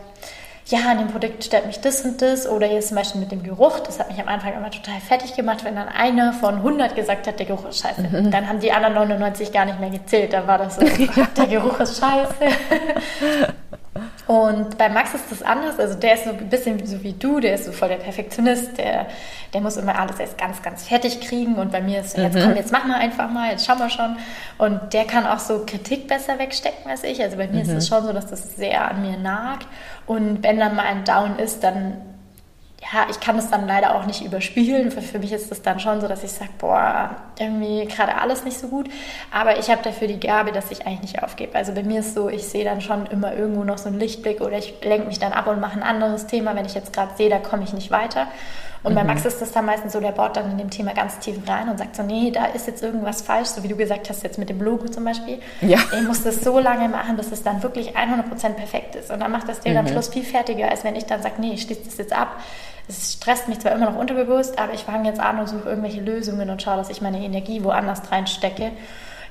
[0.68, 3.44] ja, an dem Produkt stört mich das und das oder jetzt zum Beispiel mit dem
[3.44, 6.96] Geruch, das hat mich am Anfang immer total fertig gemacht, wenn dann einer von 100
[6.96, 8.02] gesagt hat, der Geruch ist scheiße.
[8.02, 8.32] Mhm.
[8.32, 10.82] Dann haben die anderen 99 gar nicht mehr gezählt, da war das so,
[11.38, 12.34] der Geruch ist scheiße.
[14.32, 15.78] Und bei Max ist das anders.
[15.78, 18.78] Also der ist so ein bisschen so wie du, der ist so voll der Perfektionist,
[18.78, 19.08] der,
[19.54, 21.56] der muss immer alles erst ganz, ganz fertig kriegen.
[21.56, 22.44] Und bei mir ist so, jetzt mhm.
[22.44, 24.16] komm, jetzt machen wir einfach mal, jetzt schauen wir schon.
[24.58, 27.22] Und der kann auch so Kritik besser wegstecken als ich.
[27.22, 27.72] Also bei mir mhm.
[27.72, 29.68] ist es schon so, dass das sehr an mir nagt.
[30.06, 31.98] Und wenn dann mal ein Down ist, dann
[32.82, 34.90] ja, ich kann es dann leider auch nicht überspielen.
[34.90, 38.44] Für, für mich ist es dann schon so, dass ich sage, boah, irgendwie gerade alles
[38.44, 38.90] nicht so gut.
[39.30, 41.56] Aber ich habe dafür die Gabe, dass ich eigentlich nicht aufgebe.
[41.56, 44.42] Also bei mir ist so, ich sehe dann schon immer irgendwo noch so einen Lichtblick
[44.42, 47.16] oder ich lenke mich dann ab und mache ein anderes Thema, wenn ich jetzt gerade
[47.16, 48.28] sehe, da komme ich nicht weiter.
[48.84, 48.96] Und mhm.
[48.96, 51.38] bei Max ist das dann meistens so, der baut dann in dem Thema ganz tief
[51.48, 54.24] rein und sagt so, nee, da ist jetzt irgendwas falsch, so wie du gesagt hast,
[54.24, 55.40] jetzt mit dem Logo zum Beispiel.
[55.62, 55.80] Ja.
[55.94, 59.12] Ich muss das so lange machen, bis es dann wirklich 100% perfekt ist.
[59.12, 59.80] Und dann macht das Ding mhm.
[59.80, 62.38] am Schluss viel fertiger, als wenn ich dann sage, nee, ich schließe das jetzt ab
[62.88, 66.02] es stresst mich zwar immer noch unterbewusst, aber ich fange jetzt an und suche irgendwelche
[66.02, 68.72] Lösungen und schaue, dass ich meine Energie woanders reinstecke.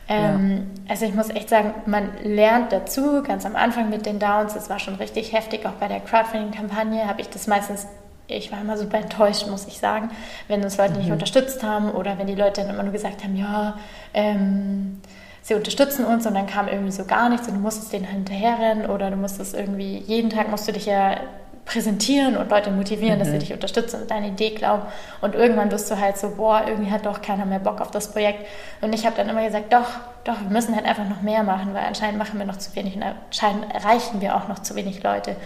[0.08, 0.92] Ähm, ja.
[0.92, 4.70] Also ich muss echt sagen, man lernt dazu, ganz am Anfang mit den Downs, das
[4.70, 7.86] war schon richtig heftig, auch bei der Crowdfunding-Kampagne habe ich das meistens,
[8.30, 10.10] ich war immer super enttäuscht, muss ich sagen,
[10.48, 10.98] wenn uns Leute mhm.
[10.98, 13.78] nicht unterstützt haben oder wenn die Leute dann immer nur gesagt haben, ja,
[14.14, 15.00] ähm,
[15.42, 18.86] sie unterstützen uns und dann kam irgendwie so gar nichts und du musstest denen hinterherrennen
[18.90, 21.16] oder du musstest irgendwie, jeden Tag musst du dich ja
[21.64, 23.18] präsentieren und Leute motivieren, mhm.
[23.20, 23.40] dass sie mhm.
[23.40, 24.82] dich unterstützen und deine Idee glauben.
[25.20, 28.10] Und irgendwann wirst du halt so, boah, irgendwie hat doch keiner mehr Bock auf das
[28.10, 28.46] Projekt.
[28.80, 29.86] Und ich habe dann immer gesagt, doch,
[30.24, 32.96] doch, wir müssen halt einfach noch mehr machen, weil anscheinend machen wir noch zu wenig
[32.96, 35.36] und anscheinend erreichen wir auch noch zu wenig Leute.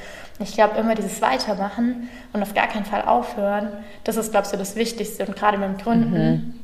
[0.41, 3.69] Ich glaube, immer dieses Weitermachen und auf gar keinen Fall aufhören,
[4.03, 5.27] das ist, glaube ich, so das Wichtigste.
[5.27, 6.13] Und gerade beim Gründen.
[6.13, 6.64] Mhm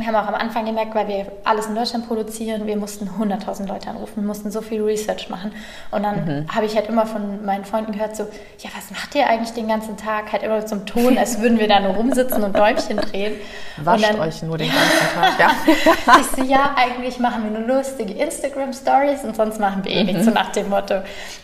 [0.00, 3.66] Wir haben auch am Anfang gemerkt, weil wir alles in Deutschland produzieren, wir mussten 100.000
[3.66, 5.52] Leute anrufen, wir mussten so viel Research machen.
[5.90, 6.46] Und dann mhm.
[6.54, 8.24] habe ich halt immer von meinen Freunden gehört, so,
[8.58, 10.32] ja, was macht ihr eigentlich den ganzen Tag?
[10.32, 13.34] Halt immer zum Ton, als würden wir da nur rumsitzen und Däumchen drehen.
[13.76, 16.16] Wascht dann, euch nur den ganzen Tag, ja.
[16.20, 20.24] ich so, ja, eigentlich machen wir nur lustige Instagram-Stories und sonst machen wir eh nichts,
[20.24, 20.94] so nach dem Motto.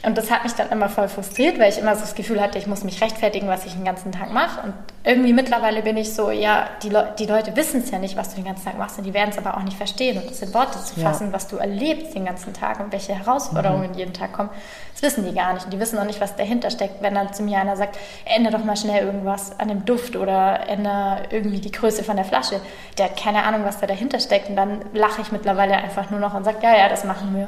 [0.03, 2.59] Und das hat mich dann immer voll frustriert, weil ich immer so das Gefühl hatte,
[2.59, 4.63] ich muss mich rechtfertigen, was ich den ganzen Tag mache.
[4.63, 4.75] Und
[5.07, 8.31] irgendwie mittlerweile bin ich so, ja, die, Le die Leute wissen es ja nicht, was
[8.31, 10.43] du den ganzen Tag machst und die werden es aber auch nicht verstehen und das
[10.43, 11.33] in Worte zu fassen, ja.
[11.33, 13.99] was du erlebst den ganzen Tag und welche Herausforderungen mhm.
[13.99, 14.51] jeden Tag kommen,
[14.95, 17.03] das wissen die gar nicht und die wissen auch nicht, was dahinter steckt.
[17.03, 20.69] Wenn dann zu mir einer sagt, ändere doch mal schnell irgendwas an dem Duft oder
[20.69, 22.61] ändere irgendwie die Größe von der Flasche,
[22.99, 26.19] der hat keine Ahnung, was da dahinter steckt und dann lache ich mittlerweile einfach nur
[26.19, 27.47] noch und sage, ja, ja, das machen wir.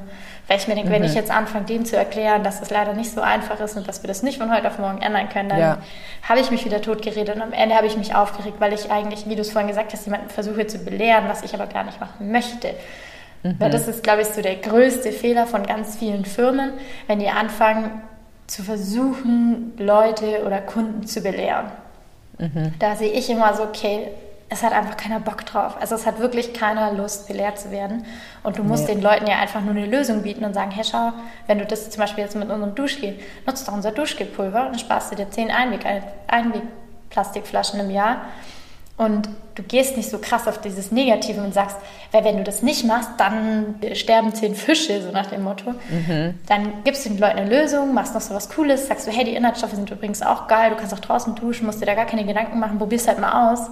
[0.49, 0.95] Weil ich mir denke, mhm.
[0.95, 3.87] wenn ich jetzt anfange, dem zu erklären, dass das leider nicht so einfach ist und
[3.87, 5.79] dass wir das nicht von heute auf morgen ändern können, dann ja.
[6.27, 9.29] habe ich mich wieder totgeredet und am Ende habe ich mich aufgeregt, weil ich eigentlich,
[9.29, 12.01] wie du es vorhin gesagt hast, jemanden versuche zu belehren, was ich aber gar nicht
[12.01, 12.75] machen möchte.
[13.43, 13.57] Mhm.
[13.59, 16.73] Weil das ist, glaube ich, so der größte Fehler von ganz vielen Firmen,
[17.07, 18.03] wenn die anfangen
[18.47, 21.67] zu versuchen, Leute oder Kunden zu belehren.
[22.39, 22.73] Mhm.
[22.79, 24.09] Da sehe ich immer so, okay,
[24.51, 25.77] es hat einfach keiner Bock drauf.
[25.79, 28.07] Also es hat wirklich keiner Lust, belehrt zu werden.
[28.43, 28.95] Und du musst nee.
[28.95, 31.13] den Leuten ja einfach nur eine Lösung bieten und sagen, hey schau,
[31.47, 34.79] wenn du das zum Beispiel jetzt mit unserem Duschgel, nutzt doch unser Duschgelpulver und dann
[34.79, 35.85] sparst du dir zehn Einweg,
[36.29, 38.23] Einwegplastikflaschen im Jahr.
[38.97, 41.77] Und du gehst nicht so krass auf dieses Negative und sagst,
[42.11, 45.71] weil wenn du das nicht machst, dann sterben zehn Fische, so nach dem Motto.
[45.71, 46.35] Mhm.
[46.49, 49.25] Dann gibst du den Leuten eine Lösung, machst noch so was Cooles, sagst du, hey,
[49.25, 52.07] die Inhaltsstoffe sind übrigens auch geil, du kannst auch draußen duschen, musst dir da gar
[52.07, 53.71] keine Gedanken machen, probier's halt mal aus.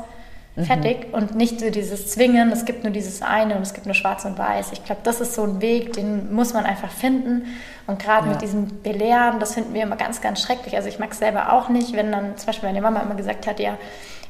[0.56, 0.64] Mhm.
[0.64, 1.12] Fertig.
[1.12, 4.24] Und nicht so dieses Zwingen, es gibt nur dieses eine und es gibt nur schwarz
[4.24, 4.72] und weiß.
[4.72, 7.46] Ich glaube, das ist so ein Weg, den muss man einfach finden.
[7.86, 8.32] Und gerade ja.
[8.32, 10.74] mit diesem Belehren, das finden wir immer ganz, ganz schrecklich.
[10.74, 13.46] Also ich mag es selber auch nicht, wenn dann zum Beispiel meine Mama immer gesagt
[13.46, 13.76] hat, ja,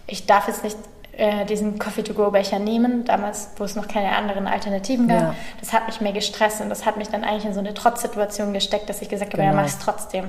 [0.09, 0.77] ich darf jetzt nicht
[1.13, 5.21] äh, diesen Coffee-to-go-Becher nehmen, damals, wo es noch keine anderen Alternativen gab.
[5.21, 5.35] Ja.
[5.61, 8.53] Das hat mich mehr gestresst und das hat mich dann eigentlich in so eine Trotzsituation
[8.53, 9.55] gesteckt, dass ich gesagt habe, genau.
[9.55, 10.25] ja, mach es trotzdem.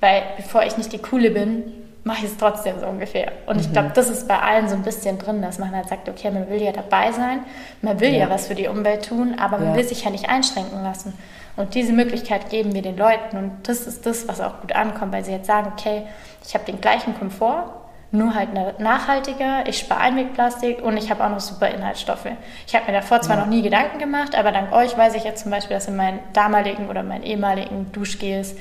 [0.00, 1.72] Weil bevor ich nicht die Coole bin,
[2.06, 3.32] mache ich es trotzdem so ungefähr.
[3.46, 3.62] Und mhm.
[3.62, 6.30] ich glaube, das ist bei allen so ein bisschen drin, dass man halt sagt, okay,
[6.30, 7.40] man will ja dabei sein,
[7.82, 9.74] man will ja, ja was für die Umwelt tun, aber man ja.
[9.74, 11.18] will sich ja nicht einschränken lassen.
[11.56, 15.12] Und diese Möglichkeit geben wir den Leuten und das ist das, was auch gut ankommt,
[15.12, 16.02] weil sie jetzt sagen, okay,
[16.46, 17.72] ich habe den gleichen Komfort,
[18.12, 22.28] nur halt nachhaltiger, ich spare Einwegplastik und ich habe auch noch super Inhaltsstoffe.
[22.68, 23.42] Ich habe mir davor zwar ja.
[23.42, 26.20] noch nie Gedanken gemacht, aber dank euch weiß ich jetzt zum Beispiel, dass in meinen
[26.34, 28.54] damaligen oder meinen ehemaligen Duschgels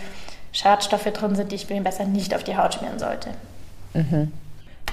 [0.56, 3.30] Schadstoffe drin sind, die ich mir besser nicht auf die Haut schmieren sollte.
[3.93, 4.32] Mhm.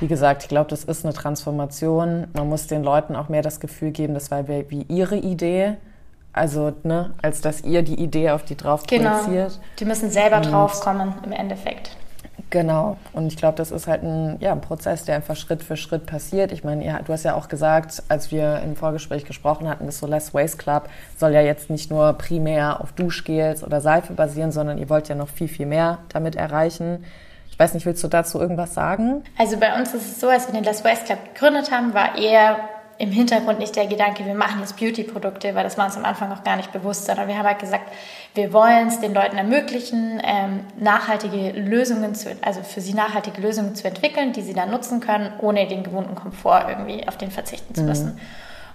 [0.00, 2.26] Wie gesagt, ich glaube, das ist eine Transformation.
[2.34, 5.76] Man muss den Leuten auch mehr das Gefühl geben, das war wie ihre Idee.
[6.32, 9.18] Also, ne, als dass ihr die Idee auf die drauf genau.
[9.18, 9.60] projiziert.
[9.78, 11.96] Die müssen selber draufkommen im Endeffekt.
[12.50, 12.98] Genau.
[13.12, 16.06] Und ich glaube, das ist halt ein, ja, ein Prozess, der einfach Schritt für Schritt
[16.06, 16.52] passiert.
[16.52, 19.98] Ich meine, ja, du hast ja auch gesagt, als wir im Vorgespräch gesprochen hatten, das
[19.98, 24.52] so Less Waste Club soll ja jetzt nicht nur primär auf Duschgels oder Seife basieren,
[24.52, 27.04] sondern ihr wollt ja noch viel, viel mehr damit erreichen.
[27.50, 29.24] Ich weiß nicht, willst du dazu irgendwas sagen?
[29.38, 32.18] Also bei uns ist es so, als wir den Less Waste Club gegründet haben, war
[32.18, 32.56] eher
[33.02, 36.30] im Hintergrund nicht der Gedanke, wir machen jetzt Beauty-Produkte, weil das war uns am Anfang
[36.30, 37.90] auch gar nicht bewusst, sondern wir haben halt gesagt,
[38.36, 43.74] wir wollen es den Leuten ermöglichen, ähm, nachhaltige Lösungen zu, also für sie nachhaltige Lösungen
[43.74, 47.74] zu entwickeln, die sie dann nutzen können, ohne den gewohnten Komfort irgendwie auf den verzichten
[47.74, 47.88] zu mhm.
[47.88, 48.06] müssen.
[48.06, 48.20] Mhm.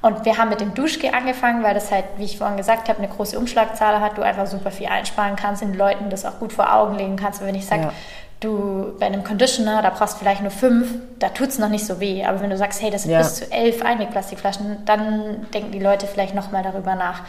[0.01, 2.99] Und wir haben mit dem Duschgel angefangen, weil das halt, wie ich vorhin gesagt habe,
[2.99, 6.51] eine große Umschlagzahl hat, du einfach super viel einsparen kannst, den Leuten das auch gut
[6.51, 7.41] vor Augen legen kannst.
[7.41, 7.93] Wenn ich sage, ja
[8.39, 11.85] du bei einem Conditioner, da brauchst du vielleicht nur fünf, da tut es noch nicht
[11.85, 12.23] so weh.
[12.23, 13.19] Aber wenn du sagst, hey, das sind ja.
[13.19, 17.23] bis zu elf Einwegplastikflaschen, dann denken die Leute vielleicht nochmal darüber nach.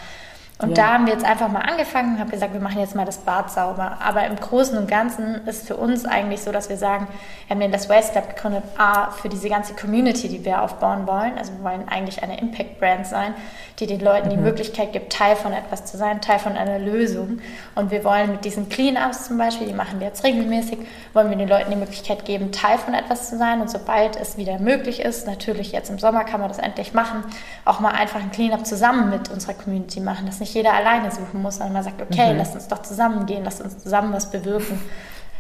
[0.61, 0.75] Und ja.
[0.75, 3.19] da haben wir jetzt einfach mal angefangen und haben gesagt, wir machen jetzt mal das
[3.19, 3.99] Bad sauber.
[4.05, 7.07] Aber im Großen und Ganzen ist für uns eigentlich so, dass wir sagen,
[7.47, 11.07] wir haben den das Waste Lab gegründet, A, für diese ganze Community, die wir aufbauen
[11.07, 11.39] wollen.
[11.39, 13.35] Also wir wollen eigentlich eine Impact-Brand sein,
[13.79, 14.31] die den Leuten mhm.
[14.33, 17.39] die Möglichkeit gibt, Teil von etwas zu sein, Teil von einer Lösung.
[17.77, 20.79] Und wir wollen mit diesen Clean-Ups zum Beispiel, die machen wir jetzt regelmäßig,
[21.13, 23.61] wollen wir den Leuten die Möglichkeit geben, Teil von etwas zu sein.
[23.61, 27.23] Und sobald es wieder möglich ist, natürlich jetzt im Sommer kann man das endlich machen,
[27.65, 31.11] auch mal einfach ein Clean-Up zusammen mit unserer Community machen, das nicht nicht jeder alleine
[31.11, 32.39] suchen muss, sondern man sagt, okay, mhm.
[32.39, 34.81] lasst uns doch zusammen gehen, lasst uns zusammen was bewirken.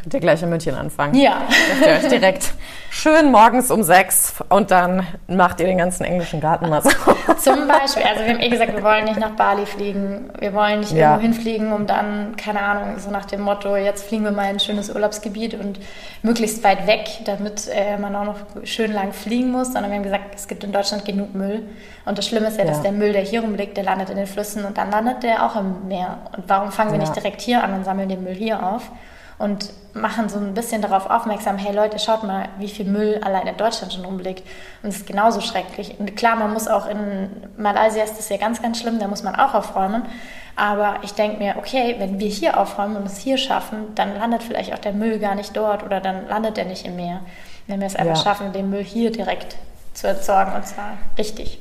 [0.01, 1.15] Könnt ihr gleich in München anfangen.
[1.15, 1.43] Ja.
[1.85, 2.55] Ihr euch direkt
[2.89, 6.91] schön morgens um sechs und dann macht ihr den ganzen englischen Garten mal so.
[7.39, 8.05] Zum Beispiel.
[8.05, 10.31] Also wir haben eh gesagt, wir wollen nicht nach Bali fliegen.
[10.39, 11.17] Wir wollen nicht ja.
[11.17, 14.51] irgendwo hinfliegen, um dann, keine Ahnung, so nach dem Motto, jetzt fliegen wir mal in
[14.51, 15.81] ein schönes Urlaubsgebiet und
[16.23, 19.73] möglichst weit weg, damit äh, man auch noch schön lang fliegen muss.
[19.73, 21.69] Sondern wir haben gesagt, es gibt in Deutschland genug Müll.
[22.05, 22.71] Und das Schlimme ist ja, ja.
[22.71, 25.45] dass der Müll, der hier rumliegt, der landet in den Flüssen und dann landet der
[25.45, 26.19] auch im Meer.
[26.37, 27.05] Und warum fangen wir ja.
[27.05, 28.93] nicht direkt hier an und sammeln den Müll hier auf?
[29.39, 33.47] Und machen so ein bisschen darauf aufmerksam, hey Leute, schaut mal, wie viel Müll allein
[33.47, 34.43] in Deutschland schon rumliegt.
[34.83, 35.99] Und es ist genauso schrecklich.
[35.99, 39.23] Und klar, man muss auch in Malaysia ist das ja ganz, ganz schlimm, da muss
[39.23, 40.03] man auch aufräumen.
[40.57, 44.43] Aber ich denke mir, okay, wenn wir hier aufräumen und es hier schaffen, dann landet
[44.43, 47.21] vielleicht auch der Müll gar nicht dort oder dann landet er nicht im Meer.
[47.69, 48.23] Wenn wir es einfach ja.
[48.23, 49.57] schaffen, den Müll hier direkt
[49.95, 51.61] zu entsorgen und zwar richtig.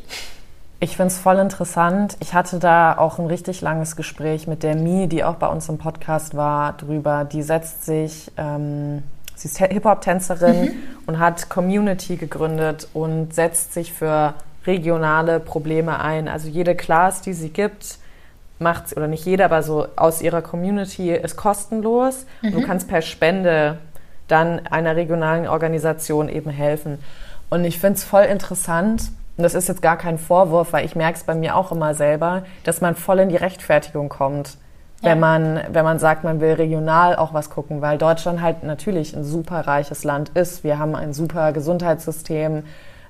[0.79, 2.17] Ich finde es voll interessant.
[2.19, 5.67] Ich hatte da auch ein richtig langes Gespräch mit der Mi, die auch bei uns
[5.69, 7.25] im Podcast war, drüber.
[7.25, 9.01] Die setzt sich, ähm,
[9.33, 10.73] sie ist Hip-Hop-Tänzerin mhm.
[11.07, 14.35] und hat Community gegründet und setzt sich für
[14.67, 16.27] regionale Probleme ein.
[16.27, 17.97] Also jede Class, die sie gibt,
[18.59, 22.27] macht oder nicht jeder, aber so aus ihrer Community ist kostenlos.
[22.43, 22.51] Mhm.
[22.51, 23.79] Du kannst per Spende
[24.27, 26.99] dann einer regionalen Organisation eben helfen.
[27.49, 30.95] Und ich finde es voll interessant, und das ist jetzt gar kein Vorwurf, weil ich
[30.95, 34.57] merke es bei mir auch immer selber, dass man voll in die Rechtfertigung kommt,
[35.01, 35.11] ja.
[35.11, 39.15] wenn, man, wenn man sagt, man will regional auch was gucken, weil Deutschland halt natürlich
[39.15, 40.63] ein super reiches Land ist.
[40.63, 42.63] Wir haben ein super Gesundheitssystem.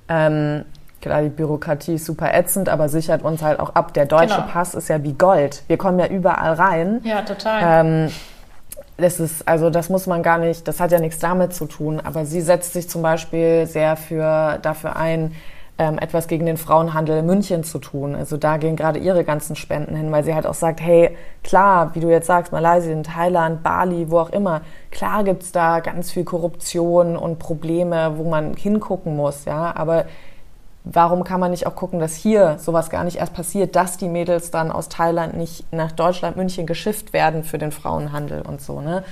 [0.10, 0.66] Ähm,
[1.02, 3.94] klar, die Bürokratie ist super ätzend, aber sichert uns halt auch ab.
[3.94, 4.48] Der deutsche genau.
[4.52, 5.64] Pass ist ja wie Gold.
[5.68, 7.00] Wir kommen ja überall rein.
[7.06, 7.86] Ja, total.
[7.86, 8.12] Ähm,
[8.98, 12.02] das ist, also das muss man gar nicht, das hat ja nichts damit zu tun.
[12.04, 15.34] Aber sie setzt sich zum Beispiel sehr für, dafür ein,
[15.80, 18.16] ähm, etwas gegen den Frauenhandel München zu tun.
[18.16, 21.94] Also da gehen gerade ihre ganzen Spenden hin, weil sie halt auch sagt, hey, klar,
[21.94, 26.24] wie du jetzt sagst, Malaysia, Thailand, Bali, wo auch immer, klar gibt's da ganz viel
[26.24, 30.06] Korruption und Probleme, wo man hingucken muss, ja, aber
[30.84, 34.08] warum kann man nicht auch gucken, dass hier sowas gar nicht erst passiert, dass die
[34.08, 38.82] Mädels dann aus Thailand nicht nach Deutschland, München geschifft werden für den Frauenhandel und so,
[38.82, 39.04] ne?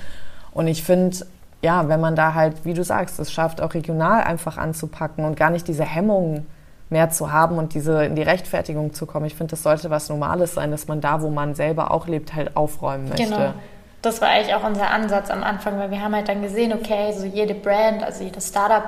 [0.51, 1.17] Und ich finde,
[1.61, 5.35] ja, wenn man da halt, wie du sagst, es schafft, auch regional einfach anzupacken und
[5.35, 6.47] gar nicht diese Hemmungen
[6.89, 9.25] mehr zu haben und diese in die Rechtfertigung zu kommen.
[9.25, 12.35] Ich finde, das sollte was Normales sein, dass man da, wo man selber auch lebt,
[12.35, 13.23] halt aufräumen möchte.
[13.23, 13.53] Genau.
[14.01, 17.11] Das war eigentlich auch unser Ansatz am Anfang, weil wir haben halt dann gesehen, okay,
[17.13, 18.83] so jede Brand, also jedes Startup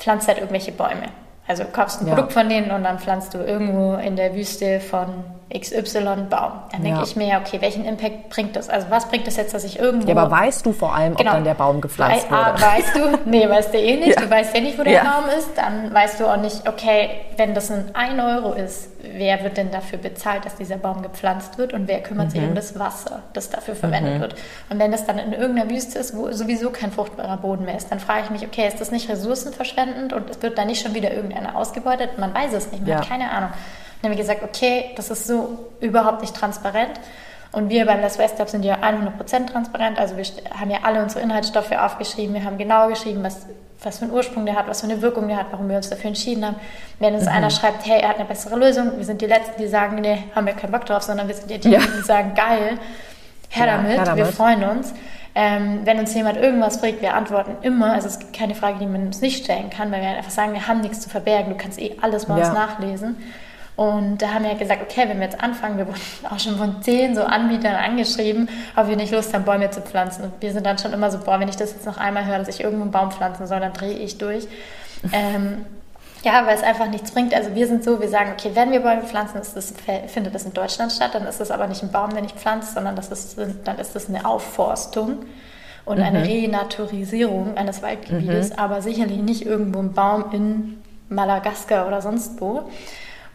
[0.00, 1.04] pflanzt halt irgendwelche Bäume.
[1.46, 2.14] Also du kaufst ein ja.
[2.14, 6.52] Produkt von denen und dann pflanzt du irgendwo in der Wüste von XY Baum.
[6.72, 7.02] Dann denke ja.
[7.02, 8.68] ich mir, okay, welchen Impact bringt das?
[8.68, 10.06] Also was bringt das jetzt, dass ich irgendwo...
[10.06, 11.30] Ja, aber weißt du vor allem, genau.
[11.30, 12.42] ob dann der Baum gepflanzt wurde?
[12.42, 14.16] A, weißt du, nee, weißt du eh nicht.
[14.16, 14.20] Ja.
[14.20, 15.04] Du weißt ja nicht, wo der ja.
[15.04, 15.56] Baum ist.
[15.56, 19.70] Dann weißt du auch nicht, okay, wenn das ein 1 Euro ist, wer wird denn
[19.70, 22.30] dafür bezahlt, dass dieser Baum gepflanzt wird und wer kümmert mhm.
[22.30, 24.20] sich um das Wasser, das dafür verwendet mhm.
[24.20, 24.34] wird?
[24.68, 27.90] Und wenn das dann in irgendeiner Wüste ist, wo sowieso kein fruchtbarer Boden mehr ist,
[27.90, 30.94] dann frage ich mich, okay, ist das nicht ressourcenverschwendend und es wird da nicht schon
[30.94, 32.18] wieder irgendeiner ausgebeutet?
[32.18, 33.50] Man weiß es nicht, man hat keine Ahnung.
[34.00, 37.00] Dann haben wir gesagt, okay, das ist so überhaupt nicht transparent.
[37.50, 39.98] Und wir beim Les West Lab sind ja 100% transparent.
[39.98, 40.24] Also wir
[40.58, 42.34] haben ja alle unsere Inhaltsstoffe aufgeschrieben.
[42.34, 43.46] Wir haben genau geschrieben, was,
[43.82, 45.88] was für einen Ursprung der hat, was für eine Wirkung der hat, warum wir uns
[45.88, 46.56] dafür entschieden haben.
[46.98, 47.30] Wenn uns mhm.
[47.30, 50.24] einer schreibt, hey, er hat eine bessere Lösung, wir sind die Letzten, die sagen, nee,
[50.34, 51.80] haben wir keinen Bock drauf, sondern wir sind die, die, ja.
[51.80, 52.78] die sagen, geil,
[53.48, 54.92] her, ja, damit, her damit, wir freuen uns.
[55.34, 57.92] Ähm, wenn uns jemand irgendwas fragt, wir antworten immer.
[57.92, 60.52] Also es gibt keine Frage, die man uns nicht stellen kann, weil wir einfach sagen,
[60.52, 61.50] wir haben nichts zu verbergen.
[61.50, 62.44] Du kannst eh alles bei ja.
[62.44, 63.16] uns nachlesen.
[63.78, 66.82] Und da haben wir gesagt, okay, wenn wir jetzt anfangen, wir wurden auch schon von
[66.82, 70.24] zehn so Anbietern angeschrieben, ob wir nicht Lust haben, Bäume zu pflanzen.
[70.24, 72.40] Und wir sind dann schon immer so, boah, wenn ich das jetzt noch einmal höre,
[72.40, 74.46] dass ich irgendwo einen Baum pflanzen soll, dann drehe ich durch.
[75.12, 75.64] Ähm,
[76.24, 77.32] ja, weil es einfach nichts bringt.
[77.32, 79.72] Also wir sind so, wir sagen, okay, wenn wir Bäume pflanzen, ist das,
[80.08, 82.74] findet das in Deutschland statt, dann ist es aber nicht ein Baum, den ich pflanze,
[82.74, 85.18] sondern das ist, dann ist das eine Aufforstung
[85.84, 86.02] und mhm.
[86.02, 88.58] eine Renaturisierung eines Waldgebietes, mhm.
[88.58, 92.68] aber sicherlich nicht irgendwo ein Baum in Madagaskar oder sonst wo.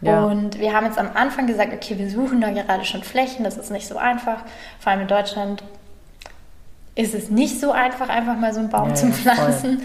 [0.03, 0.25] Ja.
[0.25, 3.57] Und wir haben jetzt am Anfang gesagt, okay, wir suchen da gerade schon Flächen, das
[3.57, 4.43] ist nicht so einfach.
[4.79, 5.63] Vor allem in Deutschland
[6.95, 9.79] ist es nicht so einfach, einfach mal so einen Baum ja, zu pflanzen.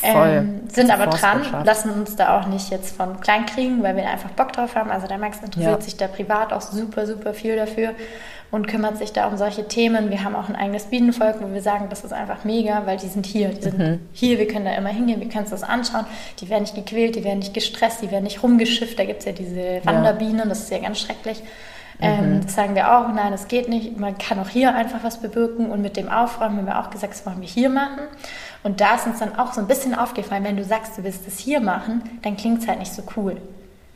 [0.00, 0.12] Voll.
[0.12, 0.28] Voll.
[0.28, 4.08] Ähm, sind aber dran, lassen uns da auch nicht jetzt von klein kriegen, weil wir
[4.08, 4.90] einfach Bock drauf haben.
[4.90, 5.80] Also der Max interessiert ja.
[5.80, 7.90] sich da privat auch super, super viel dafür
[8.50, 10.10] und kümmert sich da um solche Themen.
[10.10, 13.08] Wir haben auch ein eigenes Bienenvolk, wo wir sagen, das ist einfach mega, weil die
[13.08, 13.48] sind hier.
[13.48, 14.00] Die sind mhm.
[14.12, 16.06] hier, wir können da immer hingehen, wir können uns das anschauen.
[16.40, 18.98] Die werden nicht gequält, die werden nicht gestresst, die werden nicht rumgeschifft.
[18.98, 21.42] Da gibt es ja diese Wanderbienen, das ist ja ganz schrecklich.
[22.04, 22.40] Ähm, mhm.
[22.42, 23.98] das sagen wir auch, nein, das geht nicht.
[23.98, 27.14] Man kann auch hier einfach was bewirken und mit dem Aufräumen haben wir auch gesagt,
[27.14, 28.00] das wollen wir hier machen.
[28.62, 31.26] Und da ist uns dann auch so ein bisschen aufgefallen, wenn du sagst, du willst
[31.26, 33.36] das hier machen, dann klingt es halt nicht so cool.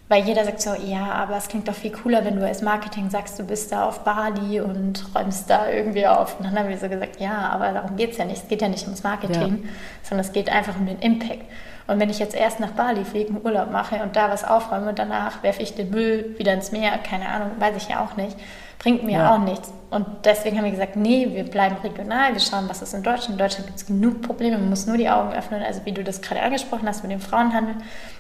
[0.09, 3.11] Weil jeder sagt so, ja, aber es klingt doch viel cooler, wenn du als Marketing
[3.11, 6.39] sagst, du bist da auf Bali und räumst da irgendwie auf.
[6.39, 8.43] Und dann haben wir so gesagt, ja, aber darum geht es ja nicht.
[8.43, 9.71] Es geht ja nicht ums Marketing, ja.
[10.03, 11.45] sondern es geht einfach um den Impact.
[11.89, 14.91] Und wenn ich jetzt erst nach Bali fliege, einen Urlaub mache und da was aufräume
[14.91, 18.15] und danach werfe ich den Müll wieder ins Meer, keine Ahnung, weiß ich ja auch
[18.15, 18.37] nicht,
[18.79, 19.35] bringt mir ja.
[19.35, 19.73] auch nichts.
[19.89, 23.33] Und deswegen haben wir gesagt, nee, wir bleiben regional, wir schauen, was ist in Deutschland.
[23.33, 25.63] In Deutschland gibt es genug Probleme, man muss nur die Augen öffnen.
[25.63, 27.77] Also wie du das gerade angesprochen hast mit dem Frauenhandel,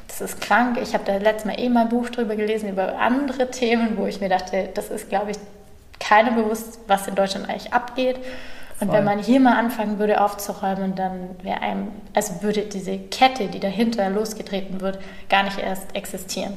[0.06, 0.78] das ist krank.
[0.82, 4.06] Ich habe da letztes Mal eh mal ein Buch drüber gelesen, über andere Themen, wo
[4.06, 5.36] ich mir dachte, das ist, glaube ich,
[6.00, 8.16] keiner bewusst, was in Deutschland eigentlich abgeht.
[8.80, 13.48] Und wenn man hier mal anfangen würde aufzuräumen, dann wäre einem, also würde diese Kette,
[13.48, 14.98] die dahinter losgetreten wird,
[15.28, 16.56] gar nicht erst existieren.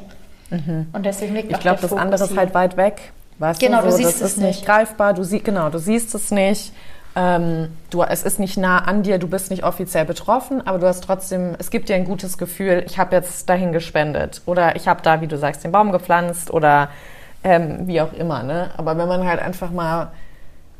[0.51, 0.87] Mhm.
[0.93, 3.11] Und deswegen liegt Ich glaube, das andere ist halt weit weg.
[3.39, 4.47] Weißt genau, du, so, du siehst das es nicht.
[4.47, 5.13] nicht greifbar.
[5.13, 6.73] Du sie, genau, du siehst es nicht.
[7.15, 10.87] Ähm, du, es ist nicht nah an dir, du bist nicht offiziell betroffen, aber du
[10.87, 14.87] hast trotzdem, es gibt dir ein gutes Gefühl, ich habe jetzt dahin gespendet oder ich
[14.87, 16.87] habe da, wie du sagst, den Baum gepflanzt oder
[17.43, 18.43] ähm, wie auch immer.
[18.43, 18.69] Ne?
[18.77, 20.11] Aber wenn man halt einfach mal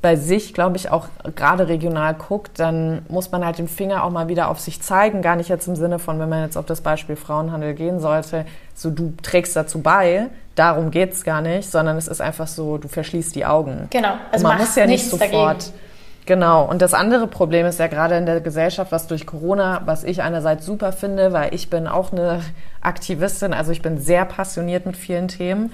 [0.02, 4.10] bei sich, glaube ich, auch gerade regional guckt, dann muss man halt den Finger auch
[4.10, 5.22] mal wieder auf sich zeigen.
[5.22, 8.46] Gar nicht jetzt im Sinne von, wenn man jetzt auf das Beispiel Frauenhandel gehen sollte,
[8.74, 12.88] so du trägst dazu bei, darum geht's gar nicht, sondern es ist einfach so, du
[12.88, 13.88] verschließt die Augen.
[13.92, 14.14] Genau.
[14.32, 15.32] Also man muss ja nicht sofort.
[15.32, 15.80] Dagegen.
[16.26, 16.66] Genau.
[16.66, 20.22] Und das andere Problem ist ja gerade in der Gesellschaft, was durch Corona, was ich
[20.22, 22.42] einerseits super finde, weil ich bin auch eine
[22.82, 25.72] Aktivistin, also ich bin sehr passioniert mit vielen Themen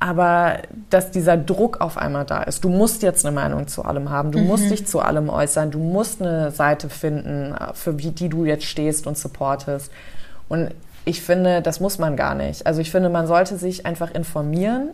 [0.00, 2.64] aber dass dieser Druck auf einmal da ist.
[2.64, 4.46] Du musst jetzt eine Meinung zu allem haben, du mhm.
[4.46, 9.06] musst dich zu allem äußern, du musst eine Seite finden, für die du jetzt stehst
[9.06, 9.92] und supportest.
[10.48, 10.70] Und
[11.04, 12.66] ich finde, das muss man gar nicht.
[12.66, 14.90] Also ich finde, man sollte sich einfach informieren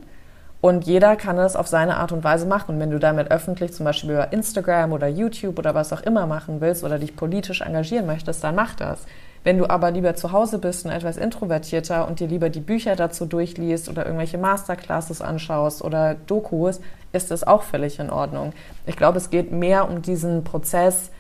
[0.61, 2.75] und jeder kann das auf seine Art und Weise machen.
[2.75, 6.27] Und wenn du damit öffentlich zum Beispiel über Instagram oder YouTube oder was auch immer
[6.27, 8.99] machen willst oder dich politisch engagieren möchtest, dann mach das.
[9.47, 12.97] Wenn du aber lieber zu Hause bist und etwas introvertierter und dir lieber die Bücher
[12.97, 16.81] dazu durchliest oder irgendwelche Masterclasses anschaust oder Dokus,
[17.13, 18.55] ist das auch völlig in Ordnung.
[18.87, 21.13] Ich glaube, es geht mehr um diesen Prozess.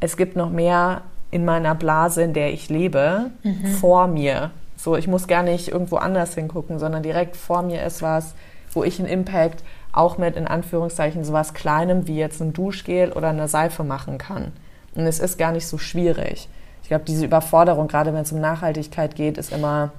[0.00, 1.00] Es gibt noch mehr
[1.30, 3.68] in meiner Blase, in der ich lebe, mhm.
[3.68, 4.50] vor mir.
[4.76, 8.34] So, ich muss gar nicht irgendwo anders hingucken, sondern direkt vor mir ist was,
[8.70, 13.30] wo ich einen Impact auch mit in Anführungszeichen sowas Kleinem wie jetzt ein Duschgel oder
[13.30, 14.52] eine Seife machen kann.
[14.94, 16.50] Und es ist gar nicht so schwierig
[16.84, 19.90] ich glaube, diese Überforderung, gerade wenn es um Nachhaltigkeit geht, ist immer,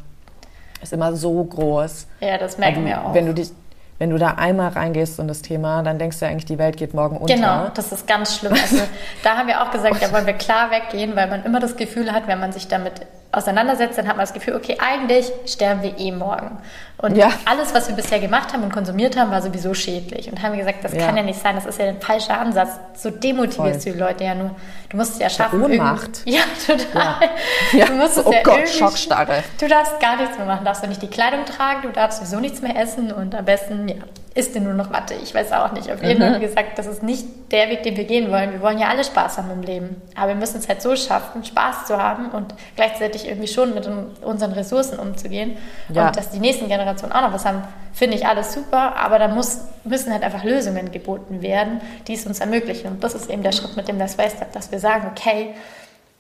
[0.84, 2.06] ist immer so groß.
[2.20, 3.14] Ja, das merken du, wir auch.
[3.16, 3.50] Wenn du dich,
[3.98, 6.94] wenn du da einmal reingehst in das Thema, dann denkst du eigentlich, die Welt geht
[6.94, 7.34] morgen unter.
[7.34, 8.54] Genau, das ist ganz schlimm.
[8.54, 8.84] Also,
[9.24, 12.12] da haben wir auch gesagt, da wollen wir klar weggehen, weil man immer das Gefühl
[12.12, 13.02] hat, wenn man sich damit
[13.36, 16.58] auseinandersetzt, dann hat man das Gefühl, okay, eigentlich sterben wir eh morgen.
[16.98, 17.30] Und ja.
[17.46, 20.32] alles, was wir bisher gemacht haben und konsumiert haben, war sowieso schädlich.
[20.32, 21.06] Und haben wir gesagt, das ja.
[21.06, 22.72] kann ja nicht sein, das ist ja ein falscher Ansatz.
[22.96, 23.92] So demotivierst Voll.
[23.92, 24.52] du die Leute ja nur.
[24.90, 25.62] Du musst es ja schaffen.
[25.62, 26.10] Ohnmacht.
[26.26, 27.30] Ja, total.
[27.74, 27.86] Ja.
[27.86, 29.44] Du musst es oh ja Gott, Schockstarre.
[29.60, 30.60] Du darfst gar nichts mehr machen.
[30.60, 33.46] Du darfst du nicht die Kleidung tragen, du darfst sowieso nichts mehr essen und am
[33.46, 33.96] besten, ja,
[34.36, 35.16] isst du nur noch Watte.
[35.24, 35.92] Ich weiß auch nicht.
[35.92, 36.42] Auf jeden Fall mhm.
[36.42, 38.52] gesagt, das ist nicht der Weg, den wir gehen wollen.
[38.52, 40.02] Wir wollen ja alle Spaß haben im Leben.
[40.16, 43.90] Aber wir müssen es halt so schaffen, Spaß zu haben und gleichzeitig irgendwie schon mit
[44.22, 45.58] unseren Ressourcen umzugehen.
[45.90, 46.08] Ja.
[46.08, 47.64] Und dass die nächsten Generationen auch noch was haben,
[47.94, 48.96] finde ich alles super.
[48.98, 52.88] Aber da muss, müssen halt einfach Lösungen geboten werden, die es uns ermöglichen.
[52.88, 55.56] Und das ist eben der Schritt mit dem Less Waste dass wir sagen, okay,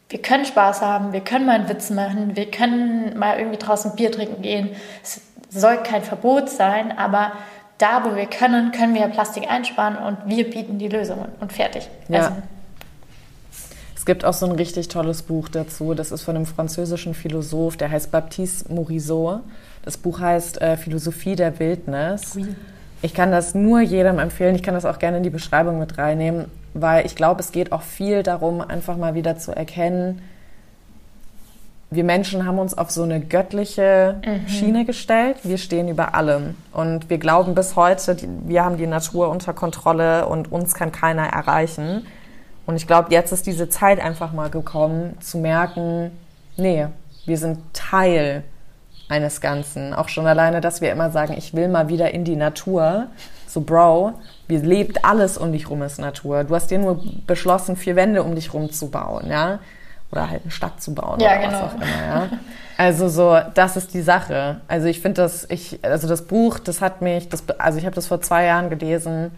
[0.09, 3.95] wir können Spaß haben, wir können mal einen Witz machen, wir können mal irgendwie draußen
[3.95, 4.69] Bier trinken gehen.
[5.03, 7.31] Es soll kein Verbot sein, aber
[7.77, 11.89] da, wo wir können, können wir Plastik einsparen und wir bieten die Lösungen und fertig.
[12.07, 12.19] Ja.
[12.19, 12.31] Also,
[14.05, 15.95] es gibt auch so ein richtig tolles Buch dazu.
[15.95, 19.39] Das ist von einem französischen Philosoph, der heißt Baptiste Morisot.
[19.83, 22.35] Das Buch heißt äh, Philosophie der Wildnis.
[22.35, 22.55] Oui.
[23.01, 24.53] Ich kann das nur jedem empfehlen.
[24.53, 26.45] Ich kann das auch gerne in die Beschreibung mit reinnehmen,
[26.75, 30.21] weil ich glaube, es geht auch viel darum, einfach mal wieder zu erkennen,
[31.89, 34.47] wir Menschen haben uns auf so eine göttliche mhm.
[34.47, 35.37] Schiene gestellt.
[35.43, 36.55] Wir stehen über allem.
[36.73, 41.27] Und wir glauben bis heute, wir haben die Natur unter Kontrolle und uns kann keiner
[41.27, 42.05] erreichen.
[42.65, 46.11] Und ich glaube, jetzt ist diese Zeit einfach mal gekommen, zu merken,
[46.57, 46.87] nee,
[47.25, 48.43] wir sind Teil
[49.07, 49.93] eines Ganzen.
[49.93, 53.07] Auch schon alleine, dass wir immer sagen, ich will mal wieder in die Natur.
[53.47, 54.13] So, Bro,
[54.47, 56.43] wir lebt alles um dich rum ist Natur.
[56.43, 59.59] Du hast dir nur beschlossen, vier Wände um dich rum zu bauen, ja
[60.11, 61.61] oder halt eine Stadt zu bauen ja, oder genau.
[61.63, 61.85] was auch immer.
[61.85, 62.29] Ja?
[62.77, 64.61] Also so, das ist die Sache.
[64.67, 67.95] Also ich finde das, ich, also das Buch, das hat mich, das, also ich habe
[67.95, 69.31] das vor zwei Jahren gelesen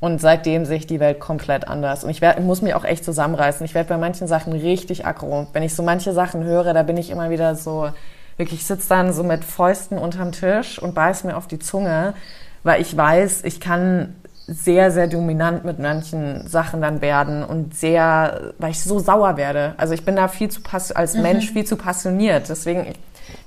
[0.00, 2.04] und seitdem sehe ich die Welt komplett anders.
[2.04, 3.64] Und ich, werd, ich muss mich auch echt zusammenreißen.
[3.64, 5.46] Ich werde bei manchen Sachen richtig aggro.
[5.52, 7.88] Wenn ich so manche Sachen höre, da bin ich immer wieder so,
[8.36, 12.14] wirklich, ich sitze dann so mit Fäusten unterm Tisch und beiß mir auf die Zunge,
[12.62, 14.14] weil ich weiß, ich kann
[14.46, 19.74] sehr, sehr dominant mit manchen Sachen dann werden und sehr, weil ich so sauer werde.
[19.78, 20.60] Also ich bin da viel zu
[20.94, 21.22] als mhm.
[21.22, 22.48] Mensch viel zu passioniert.
[22.48, 22.92] Deswegen,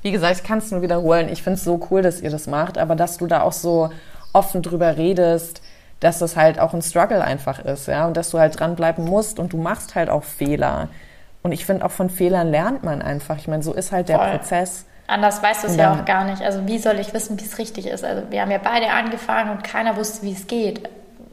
[0.01, 1.29] wie gesagt, ich kann es nur wiederholen.
[1.29, 3.91] Ich finde es so cool, dass ihr das macht, aber dass du da auch so
[4.33, 5.61] offen drüber redest,
[5.99, 9.39] dass das halt auch ein Struggle einfach ist, ja, und dass du halt dranbleiben musst
[9.39, 10.89] und du machst halt auch Fehler.
[11.43, 13.37] Und ich finde auch von Fehlern lernt man einfach.
[13.37, 14.31] Ich meine, so ist halt der Voll.
[14.31, 14.85] Prozess.
[15.07, 16.41] Anders weißt du es ja auch gar nicht.
[16.41, 18.03] Also wie soll ich wissen, wie es richtig ist?
[18.03, 20.89] Also wir haben ja beide angefangen und keiner wusste, wie es geht.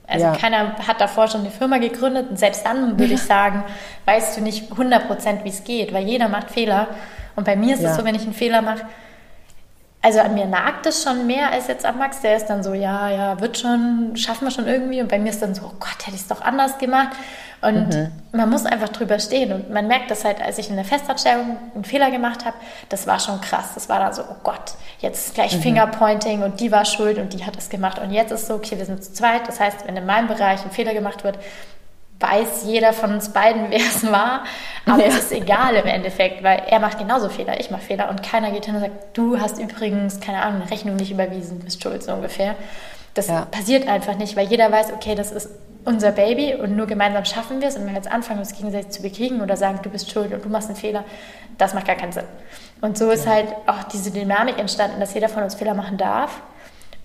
[0.06, 0.36] Also ja.
[0.36, 3.64] keiner hat davor schon eine Firma gegründet und selbst dann würde ich sagen,
[4.04, 6.88] weißt du nicht 100 Prozent, wie es geht, weil jeder macht Fehler.
[7.34, 7.90] Und bei mir ist ja.
[7.90, 8.82] es so, wenn ich einen Fehler mache,
[10.04, 12.20] also an mir nagt es schon mehr als jetzt an Max.
[12.20, 15.00] Der ist dann so, ja, ja, wird schon, schaffen wir schon irgendwie.
[15.00, 17.16] Und bei mir ist dann so, oh Gott, hätte ich es doch anders gemacht.
[17.62, 18.12] Und mhm.
[18.32, 19.50] man muss einfach drüber stehen.
[19.50, 22.54] Und man merkt das halt, als ich in der Festanstellung einen Fehler gemacht habe,
[22.90, 23.70] das war schon krass.
[23.74, 25.62] Das war dann so, oh Gott, jetzt gleich mhm.
[25.62, 27.98] Fingerpointing und die war schuld und die hat es gemacht.
[27.98, 29.48] Und jetzt ist es so, okay, wir sind zu zweit.
[29.48, 31.38] Das heißt, wenn in meinem Bereich ein Fehler gemacht wird,
[32.20, 34.44] weiß jeder von uns beiden, wer es war.
[34.86, 35.08] Aber ja.
[35.08, 38.50] es ist egal im Endeffekt, weil er macht genauso Fehler, ich mache Fehler und keiner
[38.50, 42.02] geht hin und sagt, du hast übrigens, keine Ahnung, eine Rechnung nicht überwiesen, bist schuld,
[42.02, 42.54] so ungefähr.
[43.14, 43.46] Das ja.
[43.46, 45.48] passiert einfach nicht, weil jeder weiß, okay, das ist
[45.84, 47.76] unser Baby und nur gemeinsam schaffen wir es.
[47.76, 50.44] Und wenn wir jetzt anfangen, uns gegenseitig zu bekriegen oder sagen, du bist schuld und
[50.44, 51.04] du machst einen Fehler,
[51.58, 52.24] das macht gar keinen Sinn.
[52.80, 53.32] Und so ist ja.
[53.32, 56.42] halt auch diese Dynamik entstanden, dass jeder von uns Fehler machen darf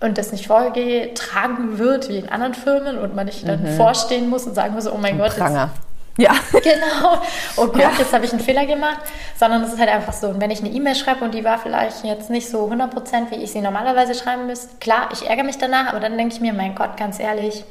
[0.00, 3.76] und das nicht vorgetragen wird wie in anderen Firmen und man nicht dann mhm.
[3.76, 5.36] vorstehen muss und sagen muss, oh mein Gott.
[5.36, 5.70] Pranger.
[6.16, 6.32] Ja.
[6.52, 7.18] Genau.
[7.56, 7.90] Oh Gott, ja.
[7.98, 9.00] jetzt habe ich einen Fehler gemacht.
[9.38, 10.28] Sondern es ist halt einfach so.
[10.28, 13.36] Und wenn ich eine E-Mail schreibe und die war vielleicht jetzt nicht so 100%, wie
[13.36, 16.52] ich sie normalerweise schreiben müsste, klar, ich ärgere mich danach, aber dann denke ich mir,
[16.52, 17.64] mein Gott, ganz ehrlich,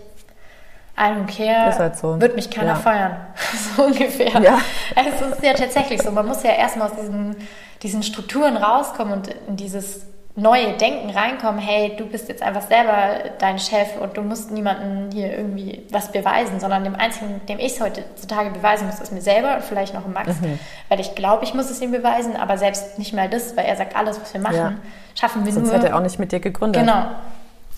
[0.98, 2.20] I don't care, halt so.
[2.20, 2.76] wird mich keiner ja.
[2.76, 3.18] feuern.
[3.76, 4.42] so ungefähr.
[4.42, 4.60] Ja.
[4.96, 6.12] Also es ist ja tatsächlich so.
[6.12, 7.36] Man muss ja erstmal aus diesen,
[7.82, 10.02] diesen Strukturen rauskommen und in dieses
[10.40, 15.12] neue Denken reinkommen, hey, du bist jetzt einfach selber dein Chef und du musst niemandem
[15.12, 19.22] hier irgendwie was beweisen, sondern dem Einzigen, dem ich es heutzutage beweisen muss, ist mir
[19.22, 20.60] selber und vielleicht noch Max, mhm.
[20.88, 23.76] weil ich glaube, ich muss es ihm beweisen, aber selbst nicht mal das, weil er
[23.76, 24.74] sagt, alles, was wir machen, ja.
[25.16, 25.72] schaffen wir Sonst nur.
[25.72, 26.82] Sonst hätte er auch nicht mit dir gegründet.
[26.82, 27.06] Genau,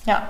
[0.05, 0.24] ja.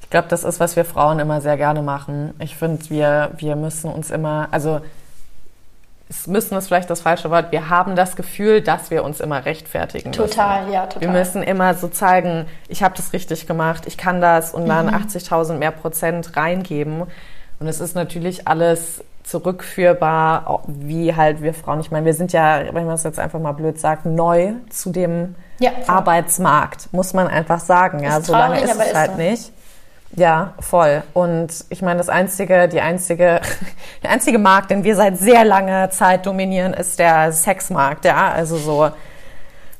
[0.00, 2.34] Ich glaube, das ist, was wir Frauen immer sehr gerne machen.
[2.40, 4.80] Ich finde, wir, wir müssen uns immer, also
[6.10, 9.44] es müssen ist vielleicht das falsche Wort, wir haben das Gefühl, dass wir uns immer
[9.44, 10.72] rechtfertigen Total, müssen.
[10.74, 11.00] ja, total.
[11.00, 14.86] Wir müssen immer so zeigen, ich habe das richtig gemacht, ich kann das und dann
[14.86, 14.94] mhm.
[14.94, 17.04] 80.000 mehr Prozent reingeben.
[17.60, 22.64] Und es ist natürlich alles zurückführbar, wie halt wir Frauen, ich meine, wir sind ja,
[22.72, 27.28] wenn man es jetzt einfach mal blöd sagt, neu zu dem ja, Arbeitsmarkt, muss man
[27.28, 28.02] einfach sagen.
[28.02, 29.16] Ja, so lange ist es halt so.
[29.16, 29.52] nicht.
[30.16, 31.02] Ja, voll.
[31.14, 33.40] Und ich meine, das einzige, die einzige,
[34.02, 38.04] der einzige Markt, den wir seit sehr langer Zeit dominieren, ist der Sexmarkt.
[38.04, 38.90] Ja, also so.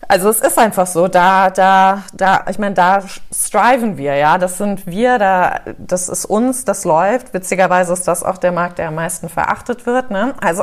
[0.07, 3.03] Also es ist einfach so, da, da, da, ich meine, da
[3.33, 4.39] striven wir, ja.
[4.39, 7.35] Das sind wir, da, das ist uns, das läuft.
[7.35, 10.11] Witzigerweise ist das auch der Markt, der am meisten verachtet wird.
[10.11, 10.35] Ne?
[10.41, 10.63] Also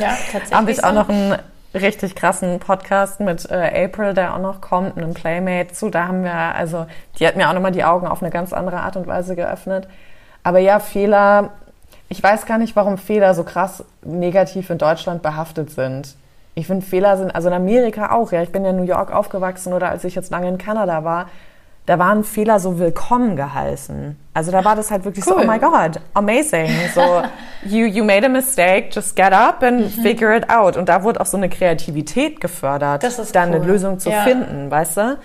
[0.00, 0.16] ja,
[0.52, 1.38] habe ich auch noch einen
[1.74, 5.90] richtig krassen Podcast mit äh, April, der auch noch kommt, einem Playmate zu.
[5.90, 6.86] Da haben wir, also,
[7.18, 9.88] die hat mir auch nochmal die Augen auf eine ganz andere Art und Weise geöffnet.
[10.42, 11.50] Aber ja, Fehler,
[12.08, 16.16] ich weiß gar nicht, warum Fehler so krass negativ in Deutschland behaftet sind.
[16.54, 18.42] Ich finde, Fehler sind, also in Amerika auch, ja.
[18.42, 21.28] Ich bin ja in New York aufgewachsen oder als ich jetzt lange in Kanada war,
[21.88, 24.14] da waren Fehler so willkommen geheißen.
[24.34, 25.36] Also da war das halt wirklich cool.
[25.38, 26.68] so, oh my God, amazing.
[26.94, 27.22] So,
[27.64, 30.02] you, you made a mistake, just get up and mhm.
[30.02, 30.76] figure it out.
[30.76, 33.56] Und da wurde auch so eine Kreativität gefördert, das ist dann cool.
[33.56, 34.22] eine Lösung zu ja.
[34.24, 35.18] finden, weißt du?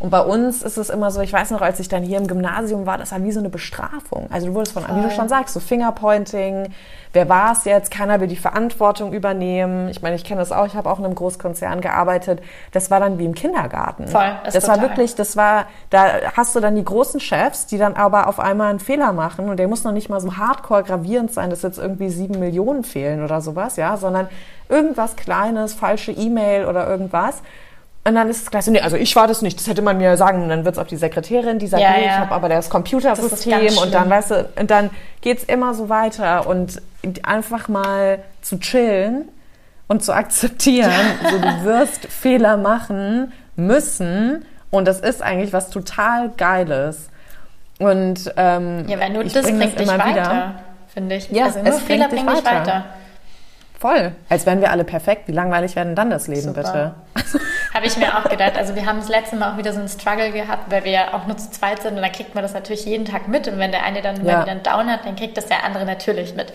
[0.00, 2.26] Und bei uns ist es immer so, ich weiß noch, als ich dann hier im
[2.26, 4.28] Gymnasium war, das war wie so eine Bestrafung.
[4.32, 4.96] Also du wurdest von, Voll.
[4.96, 6.72] wie du schon sagst, so Fingerpointing,
[7.12, 9.90] wer war es jetzt, keiner will die Verantwortung übernehmen.
[9.90, 12.40] Ich meine, ich kenne das auch, ich habe auch in einem Großkonzern gearbeitet.
[12.72, 14.08] Das war dann wie im Kindergarten.
[14.08, 17.76] Voll, das, das war wirklich, das war, da hast du dann die großen Chefs, die
[17.76, 20.82] dann aber auf einmal einen Fehler machen und der muss noch nicht mal so hardcore
[20.82, 24.30] gravierend sein, dass jetzt irgendwie sieben Millionen fehlen oder sowas, ja, sondern
[24.70, 27.42] irgendwas Kleines, falsche E-Mail oder irgendwas.
[28.02, 29.98] Und dann ist es gleich so, nee, also ich war das nicht, das hätte man
[29.98, 32.12] mir sagen, und dann wird es auf die Sekretärin, die sagt, ja, nee, ja.
[32.12, 34.90] ich habe aber das Computersystem das und dann, weißt du, und dann
[35.20, 36.80] geht's immer so weiter und
[37.22, 39.28] einfach mal zu chillen
[39.86, 40.92] und zu akzeptieren,
[41.30, 47.10] so du wirst Fehler machen müssen und das ist eigentlich was total Geiles.
[47.78, 50.54] Und ähm, ja, wenn du das bringt dich weiter,
[50.88, 51.30] finde ich.
[51.30, 52.60] Ja, also nur Fehler bringen dich weiter.
[52.60, 52.84] weiter.
[53.80, 54.12] Voll.
[54.28, 55.26] Als wären wir alle perfekt.
[55.26, 56.94] Wie langweilig wäre denn dann das Leben, Super.
[57.14, 57.40] bitte?
[57.74, 58.58] Habe ich mir auch gedacht.
[58.58, 61.14] Also wir haben das letzte Mal auch wieder so einen Struggle gehabt, weil wir ja
[61.14, 63.48] auch nur zu zweit sind und dann kriegt man das natürlich jeden Tag mit.
[63.48, 64.22] Und wenn der eine dann ja.
[64.22, 66.50] mal wieder einen Down hat, dann kriegt das der andere natürlich mit.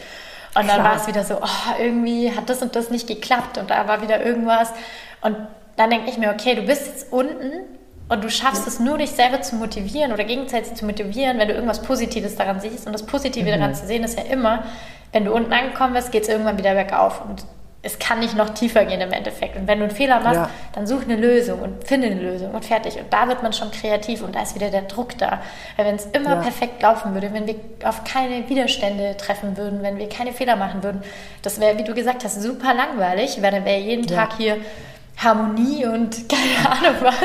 [0.54, 0.84] Und dann Klar.
[0.84, 4.04] war es wieder so, oh, irgendwie hat das und das nicht geklappt und da war
[4.04, 4.72] wieder irgendwas.
[5.22, 5.36] Und
[5.78, 7.52] dann denke ich mir, okay, du bist jetzt unten
[8.08, 11.56] und du schaffst es nur, dich selber zu motivieren oder gegenseitig zu motivieren, wenn du
[11.56, 12.86] irgendwas Positives daran siehst.
[12.86, 13.60] Und das Positive mhm.
[13.60, 14.64] daran zu sehen ist ja immer,
[15.16, 17.22] wenn du unten angekommen bist, geht es irgendwann wieder bergauf.
[17.26, 17.46] Und
[17.82, 19.56] es kann nicht noch tiefer gehen im Endeffekt.
[19.56, 20.50] Und wenn du einen Fehler machst, ja.
[20.74, 22.98] dann such eine Lösung und finde eine Lösung und fertig.
[22.98, 25.40] Und da wird man schon kreativ und da ist wieder der Druck da.
[25.78, 26.42] Weil wenn es immer ja.
[26.42, 27.56] perfekt laufen würde, wenn wir
[27.86, 31.02] auf keine Widerstände treffen würden, wenn wir keine Fehler machen würden,
[31.44, 34.18] das wäre, wie du gesagt hast, super langweilig, weil dann wäre jeden ja.
[34.18, 34.58] Tag hier
[35.18, 37.16] Harmonie und keine Ahnung was.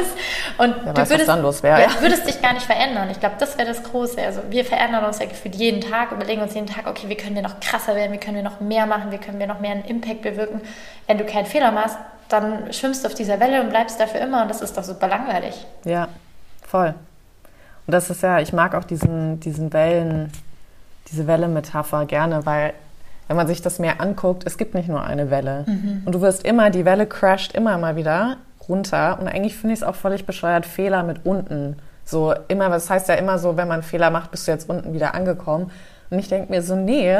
[0.59, 1.81] Und Wer du weiß, würdest, dann los wäre.
[1.81, 3.09] Ja, würdest dich gar nicht verändern.
[3.11, 4.21] Ich glaube, das wäre das Große.
[4.23, 7.35] Also wir verändern uns ja gefühlt jeden Tag, überlegen uns jeden Tag, okay, wie können
[7.35, 9.73] wir noch krasser werden, wie können wir noch mehr machen, wie können wir noch mehr
[9.73, 10.61] einen Impact bewirken.
[11.07, 11.97] Wenn du keinen Fehler machst,
[12.29, 15.09] dann schwimmst du auf dieser Welle und bleibst dafür immer und das ist doch super
[15.09, 15.67] langweilig.
[15.85, 16.09] Ja,
[16.67, 16.95] voll.
[17.87, 20.33] Und das ist ja, ich mag auch diesen, diesen Wellen,
[21.11, 22.73] diese Welle-Metapher gerne, weil
[23.31, 25.65] wenn man sich das Meer anguckt, es gibt nicht nur eine Welle.
[25.69, 26.03] Mhm.
[26.05, 29.19] Und du wirst immer, die Welle crasht immer mal wieder runter.
[29.21, 31.77] Und eigentlich finde ich es auch völlig bescheuert, Fehler mit unten.
[32.05, 34.95] So immer, das heißt ja immer so, wenn man Fehler macht, bist du jetzt unten
[34.95, 35.71] wieder angekommen.
[36.11, 37.19] Und ich denke mir so, nee,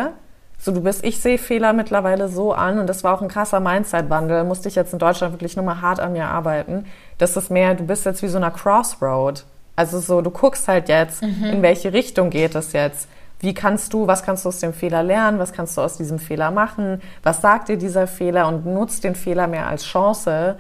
[0.59, 3.61] so du bist, ich sehe Fehler mittlerweile so an und das war auch ein krasser
[3.61, 6.87] Mindset-Wandel, musste ich jetzt in Deutschland wirklich nochmal hart an mir arbeiten,
[7.19, 9.45] dass das mehr, du bist jetzt wie so einer Crossroad.
[9.77, 11.45] Also so, du guckst halt jetzt, mhm.
[11.45, 13.07] in welche Richtung geht es jetzt
[13.41, 16.19] wie kannst du, was kannst du aus dem Fehler lernen, was kannst du aus diesem
[16.19, 20.57] Fehler machen, was sagt dir dieser Fehler und nutzt den Fehler mehr als Chance,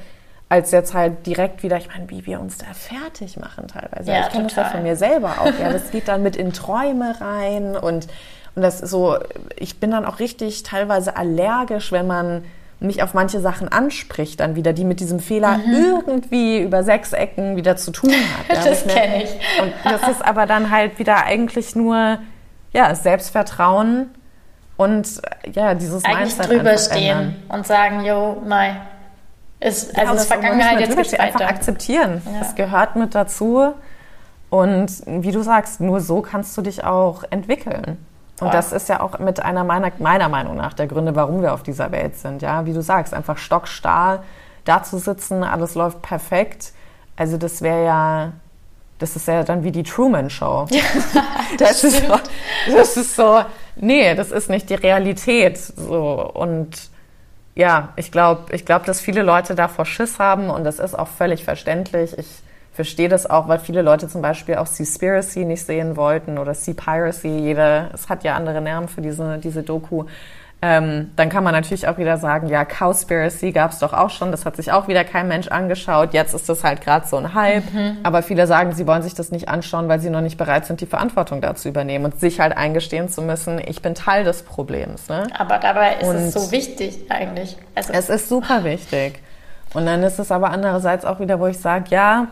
[0.48, 4.10] als jetzt halt direkt wieder, ich meine, wie wir uns da fertig machen teilweise.
[4.10, 5.58] Ja, ich kenne das ja von mir selber auch.
[5.60, 8.08] Ja, das geht dann mit in Träume rein und,
[8.54, 9.16] und das ist so,
[9.56, 12.44] ich bin dann auch richtig teilweise allergisch, wenn man
[12.80, 16.02] mich auf manche Sachen anspricht, dann wieder, die mit diesem Fehler mhm.
[16.06, 18.56] irgendwie über sechs Ecken wieder zu tun hat.
[18.56, 19.30] Ja, das kenne ich.
[19.62, 22.18] Und das ist aber dann halt wieder eigentlich nur
[22.72, 24.10] ja, Selbstvertrauen
[24.76, 25.20] und
[25.52, 27.42] ja, dieses Eigentlich Mindset drüber stehen ändern.
[27.48, 28.80] und sagen, yo, nein,
[29.60, 32.22] ist, also ja, ist Vergangenheit jetzt geht's einfach akzeptieren.
[32.24, 32.38] Ja.
[32.38, 33.74] Das gehört mit dazu.
[34.48, 38.04] Und wie du sagst, nur so kannst du dich auch entwickeln.
[38.40, 38.52] Und ja.
[38.52, 41.62] das ist ja auch mit einer meiner, meiner Meinung nach der Gründe, warum wir auf
[41.62, 42.40] dieser Welt sind.
[42.40, 44.24] Ja, wie du sagst, einfach stockstarr
[44.64, 46.72] da zu sitzen, alles läuft perfekt.
[47.16, 48.32] Also das wäre ja
[49.00, 50.66] das ist ja dann wie die Truman Show.
[51.58, 52.20] das, ist so,
[52.70, 53.40] das ist so,
[53.76, 55.58] nee, das ist nicht die Realität.
[55.58, 56.90] So und
[57.54, 61.08] ja, ich glaube, ich glaube, dass viele Leute davor Schiss haben und das ist auch
[61.08, 62.16] völlig verständlich.
[62.16, 62.28] Ich
[62.72, 66.74] verstehe das auch, weil viele Leute zum Beispiel auch Seaspiracy nicht sehen wollten oder Sea
[66.74, 67.28] Piracy.
[67.28, 70.04] Jeder, es hat ja andere Namen für diese diese Doku.
[70.62, 74.30] Ähm, dann kann man natürlich auch wieder sagen, ja, Cowspiracy gab es doch auch schon,
[74.30, 76.12] das hat sich auch wieder kein Mensch angeschaut.
[76.12, 77.72] Jetzt ist das halt gerade so ein Hype.
[77.72, 77.98] Mhm.
[78.02, 80.82] Aber viele sagen, sie wollen sich das nicht anschauen, weil sie noch nicht bereit sind,
[80.82, 85.08] die Verantwortung dazu übernehmen und sich halt eingestehen zu müssen, ich bin Teil des Problems.
[85.08, 85.28] Ne?
[85.38, 87.56] Aber dabei ist und es so wichtig eigentlich.
[87.74, 89.22] Also es ist super wichtig.
[89.72, 92.26] Und dann ist es aber andererseits auch wieder, wo ich sage, ja,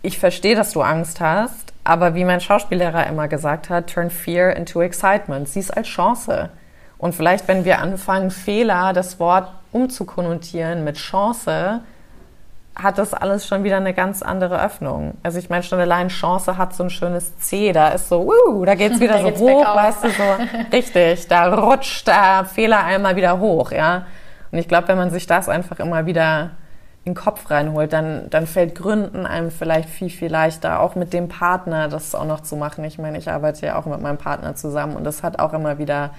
[0.00, 4.56] ich verstehe, dass du Angst hast, aber wie mein Schauspiellehrer immer gesagt hat, turn fear
[4.56, 5.48] into excitement.
[5.48, 6.48] Sieh es als Chance.
[7.02, 11.80] Und vielleicht, wenn wir anfangen, Fehler, das Wort umzukonnotieren mit Chance,
[12.76, 15.14] hat das alles schon wieder eine ganz andere Öffnung.
[15.24, 18.64] Also ich meine, schon allein Chance hat so ein schönes C, da ist so, uh,
[18.64, 20.22] da geht's wieder da so hoch, weißt du, so
[20.72, 24.06] richtig, da rutscht der Fehler einmal wieder hoch, ja.
[24.52, 26.50] Und ich glaube, wenn man sich das einfach immer wieder
[27.04, 31.12] in den Kopf reinholt, dann, dann fällt Gründen einem vielleicht viel, viel leichter, auch mit
[31.12, 32.84] dem Partner das auch noch zu machen.
[32.84, 35.78] Ich meine, ich arbeite ja auch mit meinem Partner zusammen und das hat auch immer
[35.78, 36.12] wieder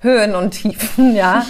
[0.00, 1.44] Höhen und Tiefen, ja.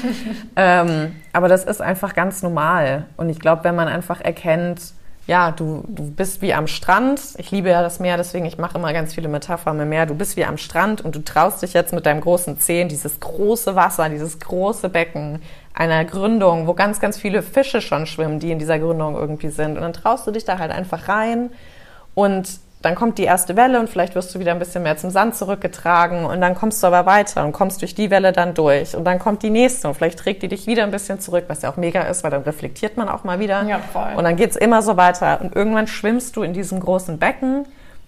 [0.56, 3.04] ähm, aber das ist einfach ganz normal.
[3.16, 4.80] Und ich glaube, wenn man einfach erkennt,
[5.28, 7.20] ja, du, du bist wie am Strand.
[7.36, 10.06] Ich liebe ja das Meer, deswegen ich mache immer ganz viele Metaphern mit Meer.
[10.06, 13.20] Du bist wie am Strand und du traust dich jetzt mit deinem großen Zehen dieses
[13.20, 15.42] große Wasser, dieses große Becken
[15.74, 19.76] einer Gründung, wo ganz, ganz viele Fische schon schwimmen, die in dieser Gründung irgendwie sind.
[19.76, 21.50] Und dann traust du dich da halt einfach rein
[22.14, 22.48] und
[22.80, 25.34] dann kommt die erste Welle und vielleicht wirst du wieder ein bisschen mehr zum Sand
[25.34, 29.04] zurückgetragen und dann kommst du aber weiter und kommst durch die Welle dann durch und
[29.04, 31.72] dann kommt die nächste und vielleicht trägt die dich wieder ein bisschen zurück, was ja
[31.72, 33.64] auch mega ist, weil dann reflektiert man auch mal wieder.
[33.64, 34.14] Ja, voll.
[34.16, 37.66] Und dann geht's immer so weiter und irgendwann schwimmst du in diesem großen Becken,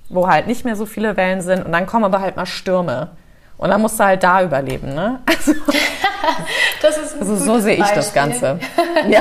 [0.09, 3.11] wo halt nicht mehr so viele Wellen sind und dann kommen aber halt mal Stürme.
[3.59, 5.21] Und dann musst du halt da überleben, ne?
[5.41, 5.53] Also,
[6.83, 8.59] das ist also so sehe ich das Ganze.
[9.09, 9.21] ja.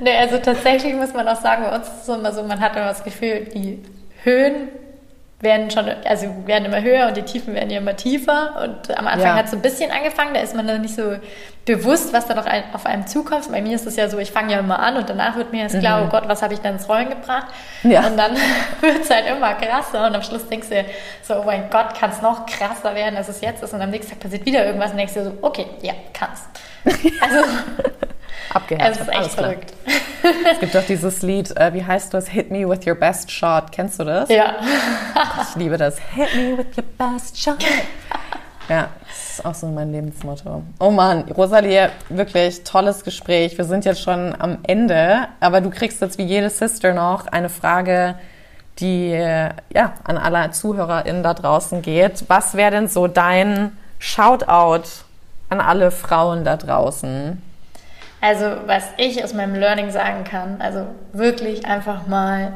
[0.00, 2.76] nee, also tatsächlich muss man auch sagen, bei uns ist es immer so, man hat
[2.76, 3.82] immer das Gefühl, die
[4.26, 4.68] Höhen
[5.40, 8.62] werden schon, also werden immer höher und die Tiefen werden ja immer tiefer.
[8.62, 9.36] Und am Anfang ja.
[9.36, 11.16] hat es so ein bisschen angefangen, da ist man dann nicht so
[11.66, 13.50] bewusst, was da noch auf einem zukommt.
[13.52, 15.62] Bei mir ist es ja so, ich fange ja immer an und danach wird mir
[15.62, 16.06] jetzt klar, mhm.
[16.06, 17.48] oh Gott, was habe ich dann ins Rollen gebracht?
[17.82, 18.06] Ja.
[18.06, 18.32] Und dann
[18.80, 20.84] wird es halt immer krasser und am Schluss denkst du
[21.22, 23.74] so, oh mein Gott, kann es noch krasser werden, als es jetzt ist.
[23.74, 26.40] Und am nächsten Tag passiert wieder irgendwas und denkst du so, okay, ja, kann's.
[27.20, 27.42] Also
[28.52, 29.00] Abgehärtet.
[29.00, 29.72] Es ist echt verrückt.
[30.52, 32.28] Es gibt auch dieses Lied, äh, wie heißt das?
[32.28, 33.70] Hit me with your best shot.
[33.72, 34.28] Kennst du das?
[34.28, 34.56] Ja.
[35.42, 35.98] Ich liebe das.
[35.98, 37.58] Hit me with your best shot.
[38.68, 40.62] Ja, das ist auch so mein Lebensmotto.
[40.80, 43.56] Oh Mann, Rosalie, wirklich tolles Gespräch.
[43.56, 47.48] Wir sind jetzt schon am Ende, aber du kriegst jetzt wie jede Sister noch eine
[47.48, 48.16] Frage,
[48.80, 52.24] die ja an alle ZuhörerInnen da draußen geht.
[52.28, 54.82] Was wäre denn so dein Shoutout
[55.48, 57.40] an alle Frauen da draußen?
[58.20, 62.52] Also, was ich aus meinem Learning sagen kann, also wirklich einfach mal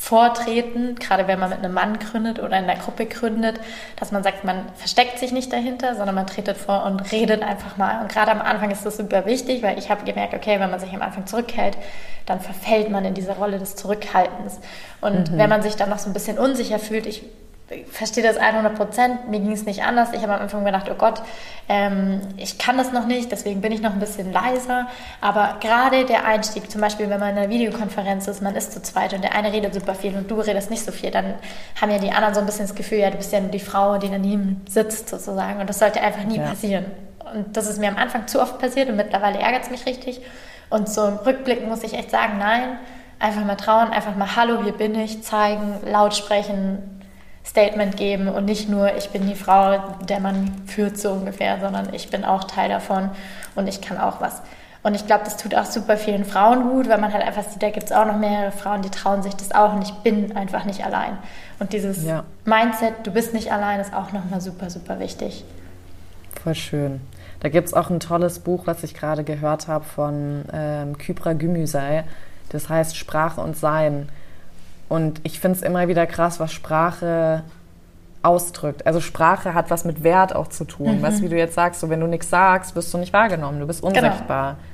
[0.00, 3.60] vortreten, gerade wenn man mit einem Mann gründet oder in der Gruppe gründet,
[3.96, 7.76] dass man sagt, man versteckt sich nicht dahinter, sondern man tretet vor und redet einfach
[7.76, 8.00] mal.
[8.00, 10.80] Und gerade am Anfang ist das super wichtig, weil ich habe gemerkt, okay, wenn man
[10.80, 11.76] sich am Anfang zurückhält,
[12.24, 14.60] dann verfällt man in diese Rolle des Zurückhaltens.
[15.02, 15.36] Und mhm.
[15.38, 17.24] wenn man sich dann noch so ein bisschen unsicher fühlt, ich ich
[17.90, 19.28] verstehe das 100 Prozent.
[19.28, 20.12] Mir ging es nicht anders.
[20.12, 21.22] Ich habe am Anfang gedacht, oh Gott,
[21.68, 24.88] ähm, ich kann das noch nicht, deswegen bin ich noch ein bisschen leiser.
[25.20, 28.82] Aber gerade der Einstieg, zum Beispiel, wenn man in einer Videokonferenz ist, man ist zu
[28.82, 31.34] zweit und der eine redet super viel und du redest nicht so viel, dann
[31.80, 33.60] haben ja die anderen so ein bisschen das Gefühl, ja, du bist ja nur die
[33.60, 35.60] Frau, die daneben sitzt sozusagen.
[35.60, 36.44] Und das sollte einfach nie ja.
[36.44, 36.86] passieren.
[37.32, 40.20] Und das ist mir am Anfang zu oft passiert und mittlerweile ärgert es mich richtig.
[40.70, 42.78] Und so im Rückblick muss ich echt sagen, nein,
[43.20, 46.99] einfach mal trauen, einfach mal Hallo, hier bin ich, zeigen, laut sprechen,
[47.44, 49.78] Statement geben und nicht nur, ich bin die Frau,
[50.08, 53.10] der man führt, so ungefähr, sondern ich bin auch Teil davon
[53.54, 54.42] und ich kann auch was.
[54.82, 57.62] Und ich glaube, das tut auch super vielen Frauen gut, weil man halt einfach sieht,
[57.62, 60.36] da gibt es auch noch mehrere Frauen, die trauen sich das auch und ich bin
[60.36, 61.18] einfach nicht allein.
[61.58, 62.24] Und dieses ja.
[62.46, 65.44] Mindset, du bist nicht allein, ist auch nochmal super, super wichtig.
[66.42, 67.00] Voll schön.
[67.40, 71.34] Da gibt es auch ein tolles Buch, was ich gerade gehört habe von ähm, Kybra
[71.34, 72.04] Gümüsei.
[72.50, 74.08] Das heißt Sprache und Sein.
[74.90, 77.44] Und ich finde es immer wieder krass, was Sprache
[78.22, 78.86] ausdrückt.
[78.86, 80.98] Also Sprache hat was mit Wert auch zu tun.
[80.98, 81.02] Mhm.
[81.02, 83.68] Weißt wie du jetzt sagst, so wenn du nichts sagst, wirst du nicht wahrgenommen, du
[83.68, 83.94] bist genau.
[83.94, 84.54] unsichtbar.
[84.54, 84.64] Genau.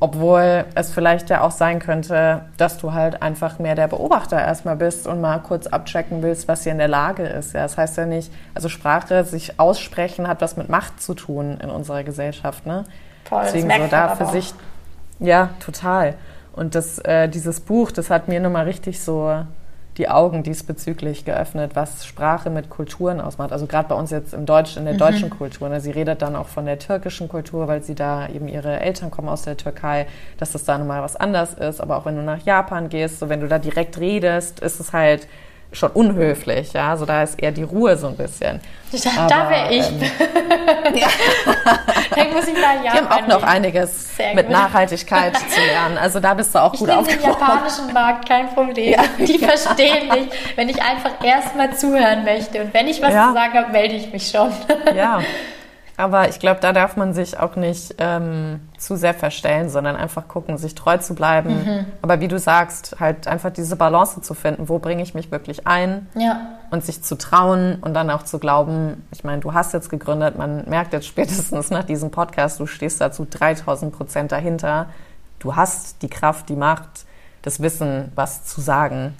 [0.00, 4.74] Obwohl es vielleicht ja auch sein könnte, dass du halt einfach mehr der Beobachter erstmal
[4.74, 7.54] bist und mal kurz abchecken willst, was hier in der Lage ist.
[7.54, 11.56] Ja, das heißt ja nicht, also Sprache, sich aussprechen, hat was mit Macht zu tun
[11.62, 12.66] in unserer Gesellschaft.
[12.66, 12.82] Ne?
[13.28, 14.52] Voll, Deswegen so da für sich.
[15.20, 16.14] Ja, total.
[16.52, 19.44] Und das, äh, dieses Buch, das hat mir nochmal richtig so
[19.98, 23.52] die Augen diesbezüglich geöffnet, was Sprache mit Kulturen ausmacht.
[23.52, 24.98] Also gerade bei uns jetzt im Deutsch, in der mhm.
[24.98, 25.68] deutschen Kultur.
[25.68, 25.80] Ne?
[25.80, 29.28] Sie redet dann auch von der türkischen Kultur, weil sie da eben ihre Eltern kommen
[29.28, 30.06] aus der Türkei,
[30.38, 31.80] dass das da nochmal was anders ist.
[31.80, 34.94] Aber auch wenn du nach Japan gehst, so wenn du da direkt redest, ist es
[34.94, 35.28] halt
[35.72, 38.60] schon unhöflich, ja, so da ist eher die Ruhe so ein bisschen.
[38.92, 39.88] Da, da wäre ich.
[39.88, 40.00] Ähm,
[40.94, 41.08] ja.
[42.14, 42.92] Dann muss ich mal ja.
[42.92, 45.96] Wir haben auch noch einiges mit Nachhaltigkeit zu lernen.
[45.96, 47.22] Also da bist du auch ich gut aufgehoben.
[47.22, 48.92] Den japanischen Markt kein Problem.
[48.92, 49.04] Ja.
[49.18, 53.28] Die verstehen mich, wenn ich einfach erstmal zuhören möchte und wenn ich was ja.
[53.28, 54.52] zu sagen habe, melde ich mich schon.
[54.94, 55.20] Ja.
[56.02, 60.26] Aber ich glaube, da darf man sich auch nicht ähm, zu sehr verstellen, sondern einfach
[60.26, 61.50] gucken, sich treu zu bleiben.
[61.50, 61.86] Mhm.
[62.02, 65.68] Aber wie du sagst, halt einfach diese Balance zu finden, wo bringe ich mich wirklich
[65.68, 66.40] ein ja.
[66.72, 70.36] und sich zu trauen und dann auch zu glauben, ich meine, du hast jetzt gegründet,
[70.36, 74.86] man merkt jetzt spätestens nach diesem Podcast, du stehst dazu 3000 Prozent dahinter.
[75.38, 77.06] Du hast die Kraft, die Macht,
[77.42, 79.14] das Wissen, was zu sagen.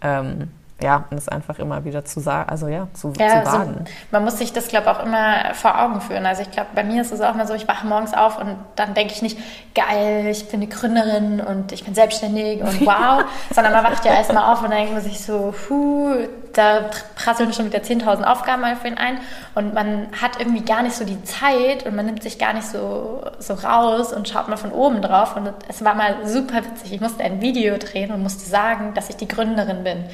[0.00, 0.50] Ähm,
[0.82, 3.76] ja, und es einfach immer wieder zu sagen, also ja, zu, ja, zu wagen.
[3.78, 6.26] Also man muss sich das, glaube ich, auch immer vor Augen führen.
[6.26, 8.56] Also ich glaube, bei mir ist es auch immer so, ich wache morgens auf und
[8.76, 9.38] dann denke ich nicht,
[9.74, 13.24] geil, ich bin eine Gründerin und ich bin selbstständig und wow,
[13.54, 16.14] sondern man wacht ja erstmal auf und dann denkt man sich so, hu,
[16.52, 19.18] da prasseln schon wieder 10.000 Aufgaben auf ihn ein
[19.54, 22.66] und man hat irgendwie gar nicht so die Zeit und man nimmt sich gar nicht
[22.66, 26.92] so, so raus und schaut mal von oben drauf und es war mal super witzig.
[26.92, 30.04] Ich musste ein Video drehen und musste sagen, dass ich die Gründerin bin.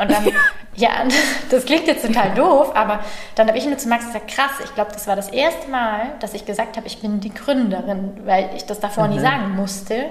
[0.00, 0.26] Und dann,
[0.74, 0.90] ja,
[1.50, 3.00] das klingt jetzt total doof, aber
[3.34, 6.12] dann habe ich nur zu Max gesagt, krass, ich glaube, das war das erste Mal,
[6.20, 9.14] dass ich gesagt habe, ich bin die Gründerin, weil ich das davor mhm.
[9.14, 10.06] nie sagen musste.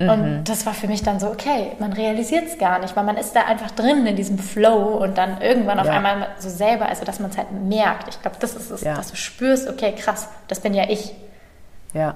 [0.00, 0.44] Und mhm.
[0.44, 3.36] das war für mich dann so, okay, man realisiert es gar nicht, weil man ist
[3.36, 5.92] da einfach drin in diesem Flow und dann irgendwann auf ja.
[5.92, 8.08] einmal so selber, also dass man es halt merkt.
[8.08, 8.94] Ich glaube, das ist es, ja.
[8.94, 11.12] dass du spürst, okay, krass, das bin ja ich.
[11.92, 12.14] Ja.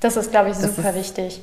[0.00, 1.40] Das ist, glaube ich, super wichtig.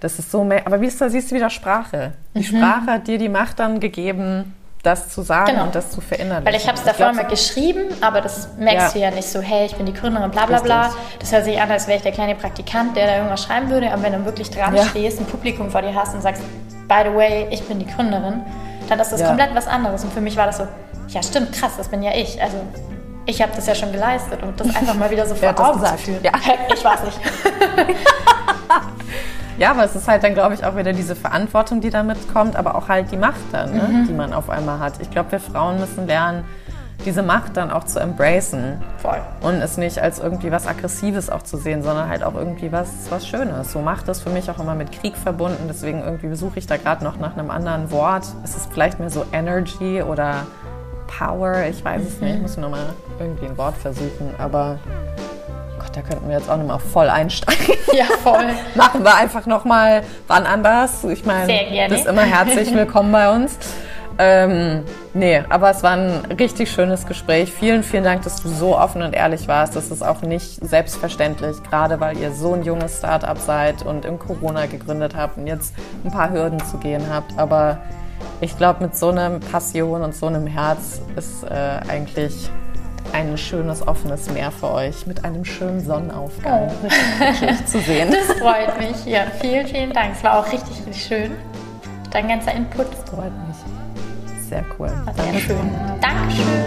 [0.00, 2.12] Das ist so, aber wie ist da, siehst du wieder Sprache?
[2.34, 2.44] Die mhm.
[2.44, 4.54] Sprache hat dir die Macht dann gegeben,
[4.86, 5.64] das zu sagen genau.
[5.64, 6.46] und das zu verinnerlichen.
[6.46, 8.92] Weil ich habe es davor mal geschrieben, aber das merkst ja.
[8.92, 10.92] du ja nicht so, hey, ich bin die Gründerin, bla bla bla.
[11.18, 13.90] Das hört sich an, als wäre ich der kleine Praktikant, der da irgendwas schreiben würde.
[13.92, 14.84] Aber wenn du wirklich dran ja.
[14.84, 16.42] stehst, ein Publikum vor dir hast und sagst,
[16.86, 18.42] by the way, ich bin die Gründerin,
[18.88, 19.26] dann ist das ja.
[19.28, 20.04] komplett was anderes.
[20.04, 20.68] Und für mich war das so,
[21.08, 22.40] ja stimmt, krass, das bin ja ich.
[22.40, 22.58] Also
[23.26, 25.98] ich habe das ja schon geleistet und das einfach mal wieder so vor Augen zu
[25.98, 26.22] führen.
[26.22, 26.32] Ja.
[26.72, 27.18] Ich weiß nicht.
[29.58, 32.56] Ja, aber es ist halt dann, glaube ich, auch wieder diese Verantwortung, die damit kommt,
[32.56, 34.06] aber auch halt die Macht dann, ne, mhm.
[34.06, 34.94] die man auf einmal hat.
[35.00, 36.44] Ich glaube, wir Frauen müssen lernen,
[37.04, 38.82] diese Macht dann auch zu embracen.
[38.98, 39.20] Voll.
[39.40, 42.88] Und es nicht als irgendwie was Aggressives auch zu sehen, sondern halt auch irgendwie was,
[43.10, 43.72] was Schönes.
[43.72, 45.64] So Macht ist für mich auch immer mit Krieg verbunden.
[45.68, 48.24] Deswegen irgendwie besuche ich da gerade noch nach einem anderen Wort.
[48.44, 50.46] Es ist vielleicht mehr so Energy oder
[51.06, 51.64] Power.
[51.70, 52.08] Ich weiß mhm.
[52.08, 52.34] es nicht.
[52.36, 52.80] Ich muss nochmal
[53.18, 54.34] irgendwie ein Wort versuchen.
[54.38, 54.78] Aber
[55.90, 57.74] da könnten wir jetzt auch nochmal voll einsteigen.
[57.92, 58.46] Ja, voll.
[58.74, 61.04] Machen wir einfach nochmal wann anders.
[61.04, 63.58] Ich meine, du bist immer herzlich willkommen bei uns.
[64.18, 67.52] Ähm, nee, aber es war ein richtig schönes Gespräch.
[67.52, 69.76] Vielen, vielen Dank, dass du so offen und ehrlich warst.
[69.76, 74.18] Das ist auch nicht selbstverständlich, gerade weil ihr so ein junges Start-up seid und in
[74.18, 75.74] Corona gegründet habt und jetzt
[76.04, 77.38] ein paar Hürden zu gehen habt.
[77.38, 77.78] Aber
[78.40, 82.50] ich glaube, mit so einer Passion und so einem Herz ist äh, eigentlich
[83.16, 86.88] ein schönes offenes Meer für euch mit einem schönen Sonnenaufgang oh.
[87.66, 88.14] zu sehen.
[88.26, 89.06] Das freut mich.
[89.06, 90.14] Ja, vielen, vielen Dank.
[90.16, 91.32] Es war auch richtig, richtig schön.
[92.10, 92.86] Dein ganzer Input.
[92.92, 93.56] Das freut mich.
[94.48, 94.92] Sehr cool.
[95.04, 95.70] War sehr schön.
[96.00, 96.66] Dankeschön.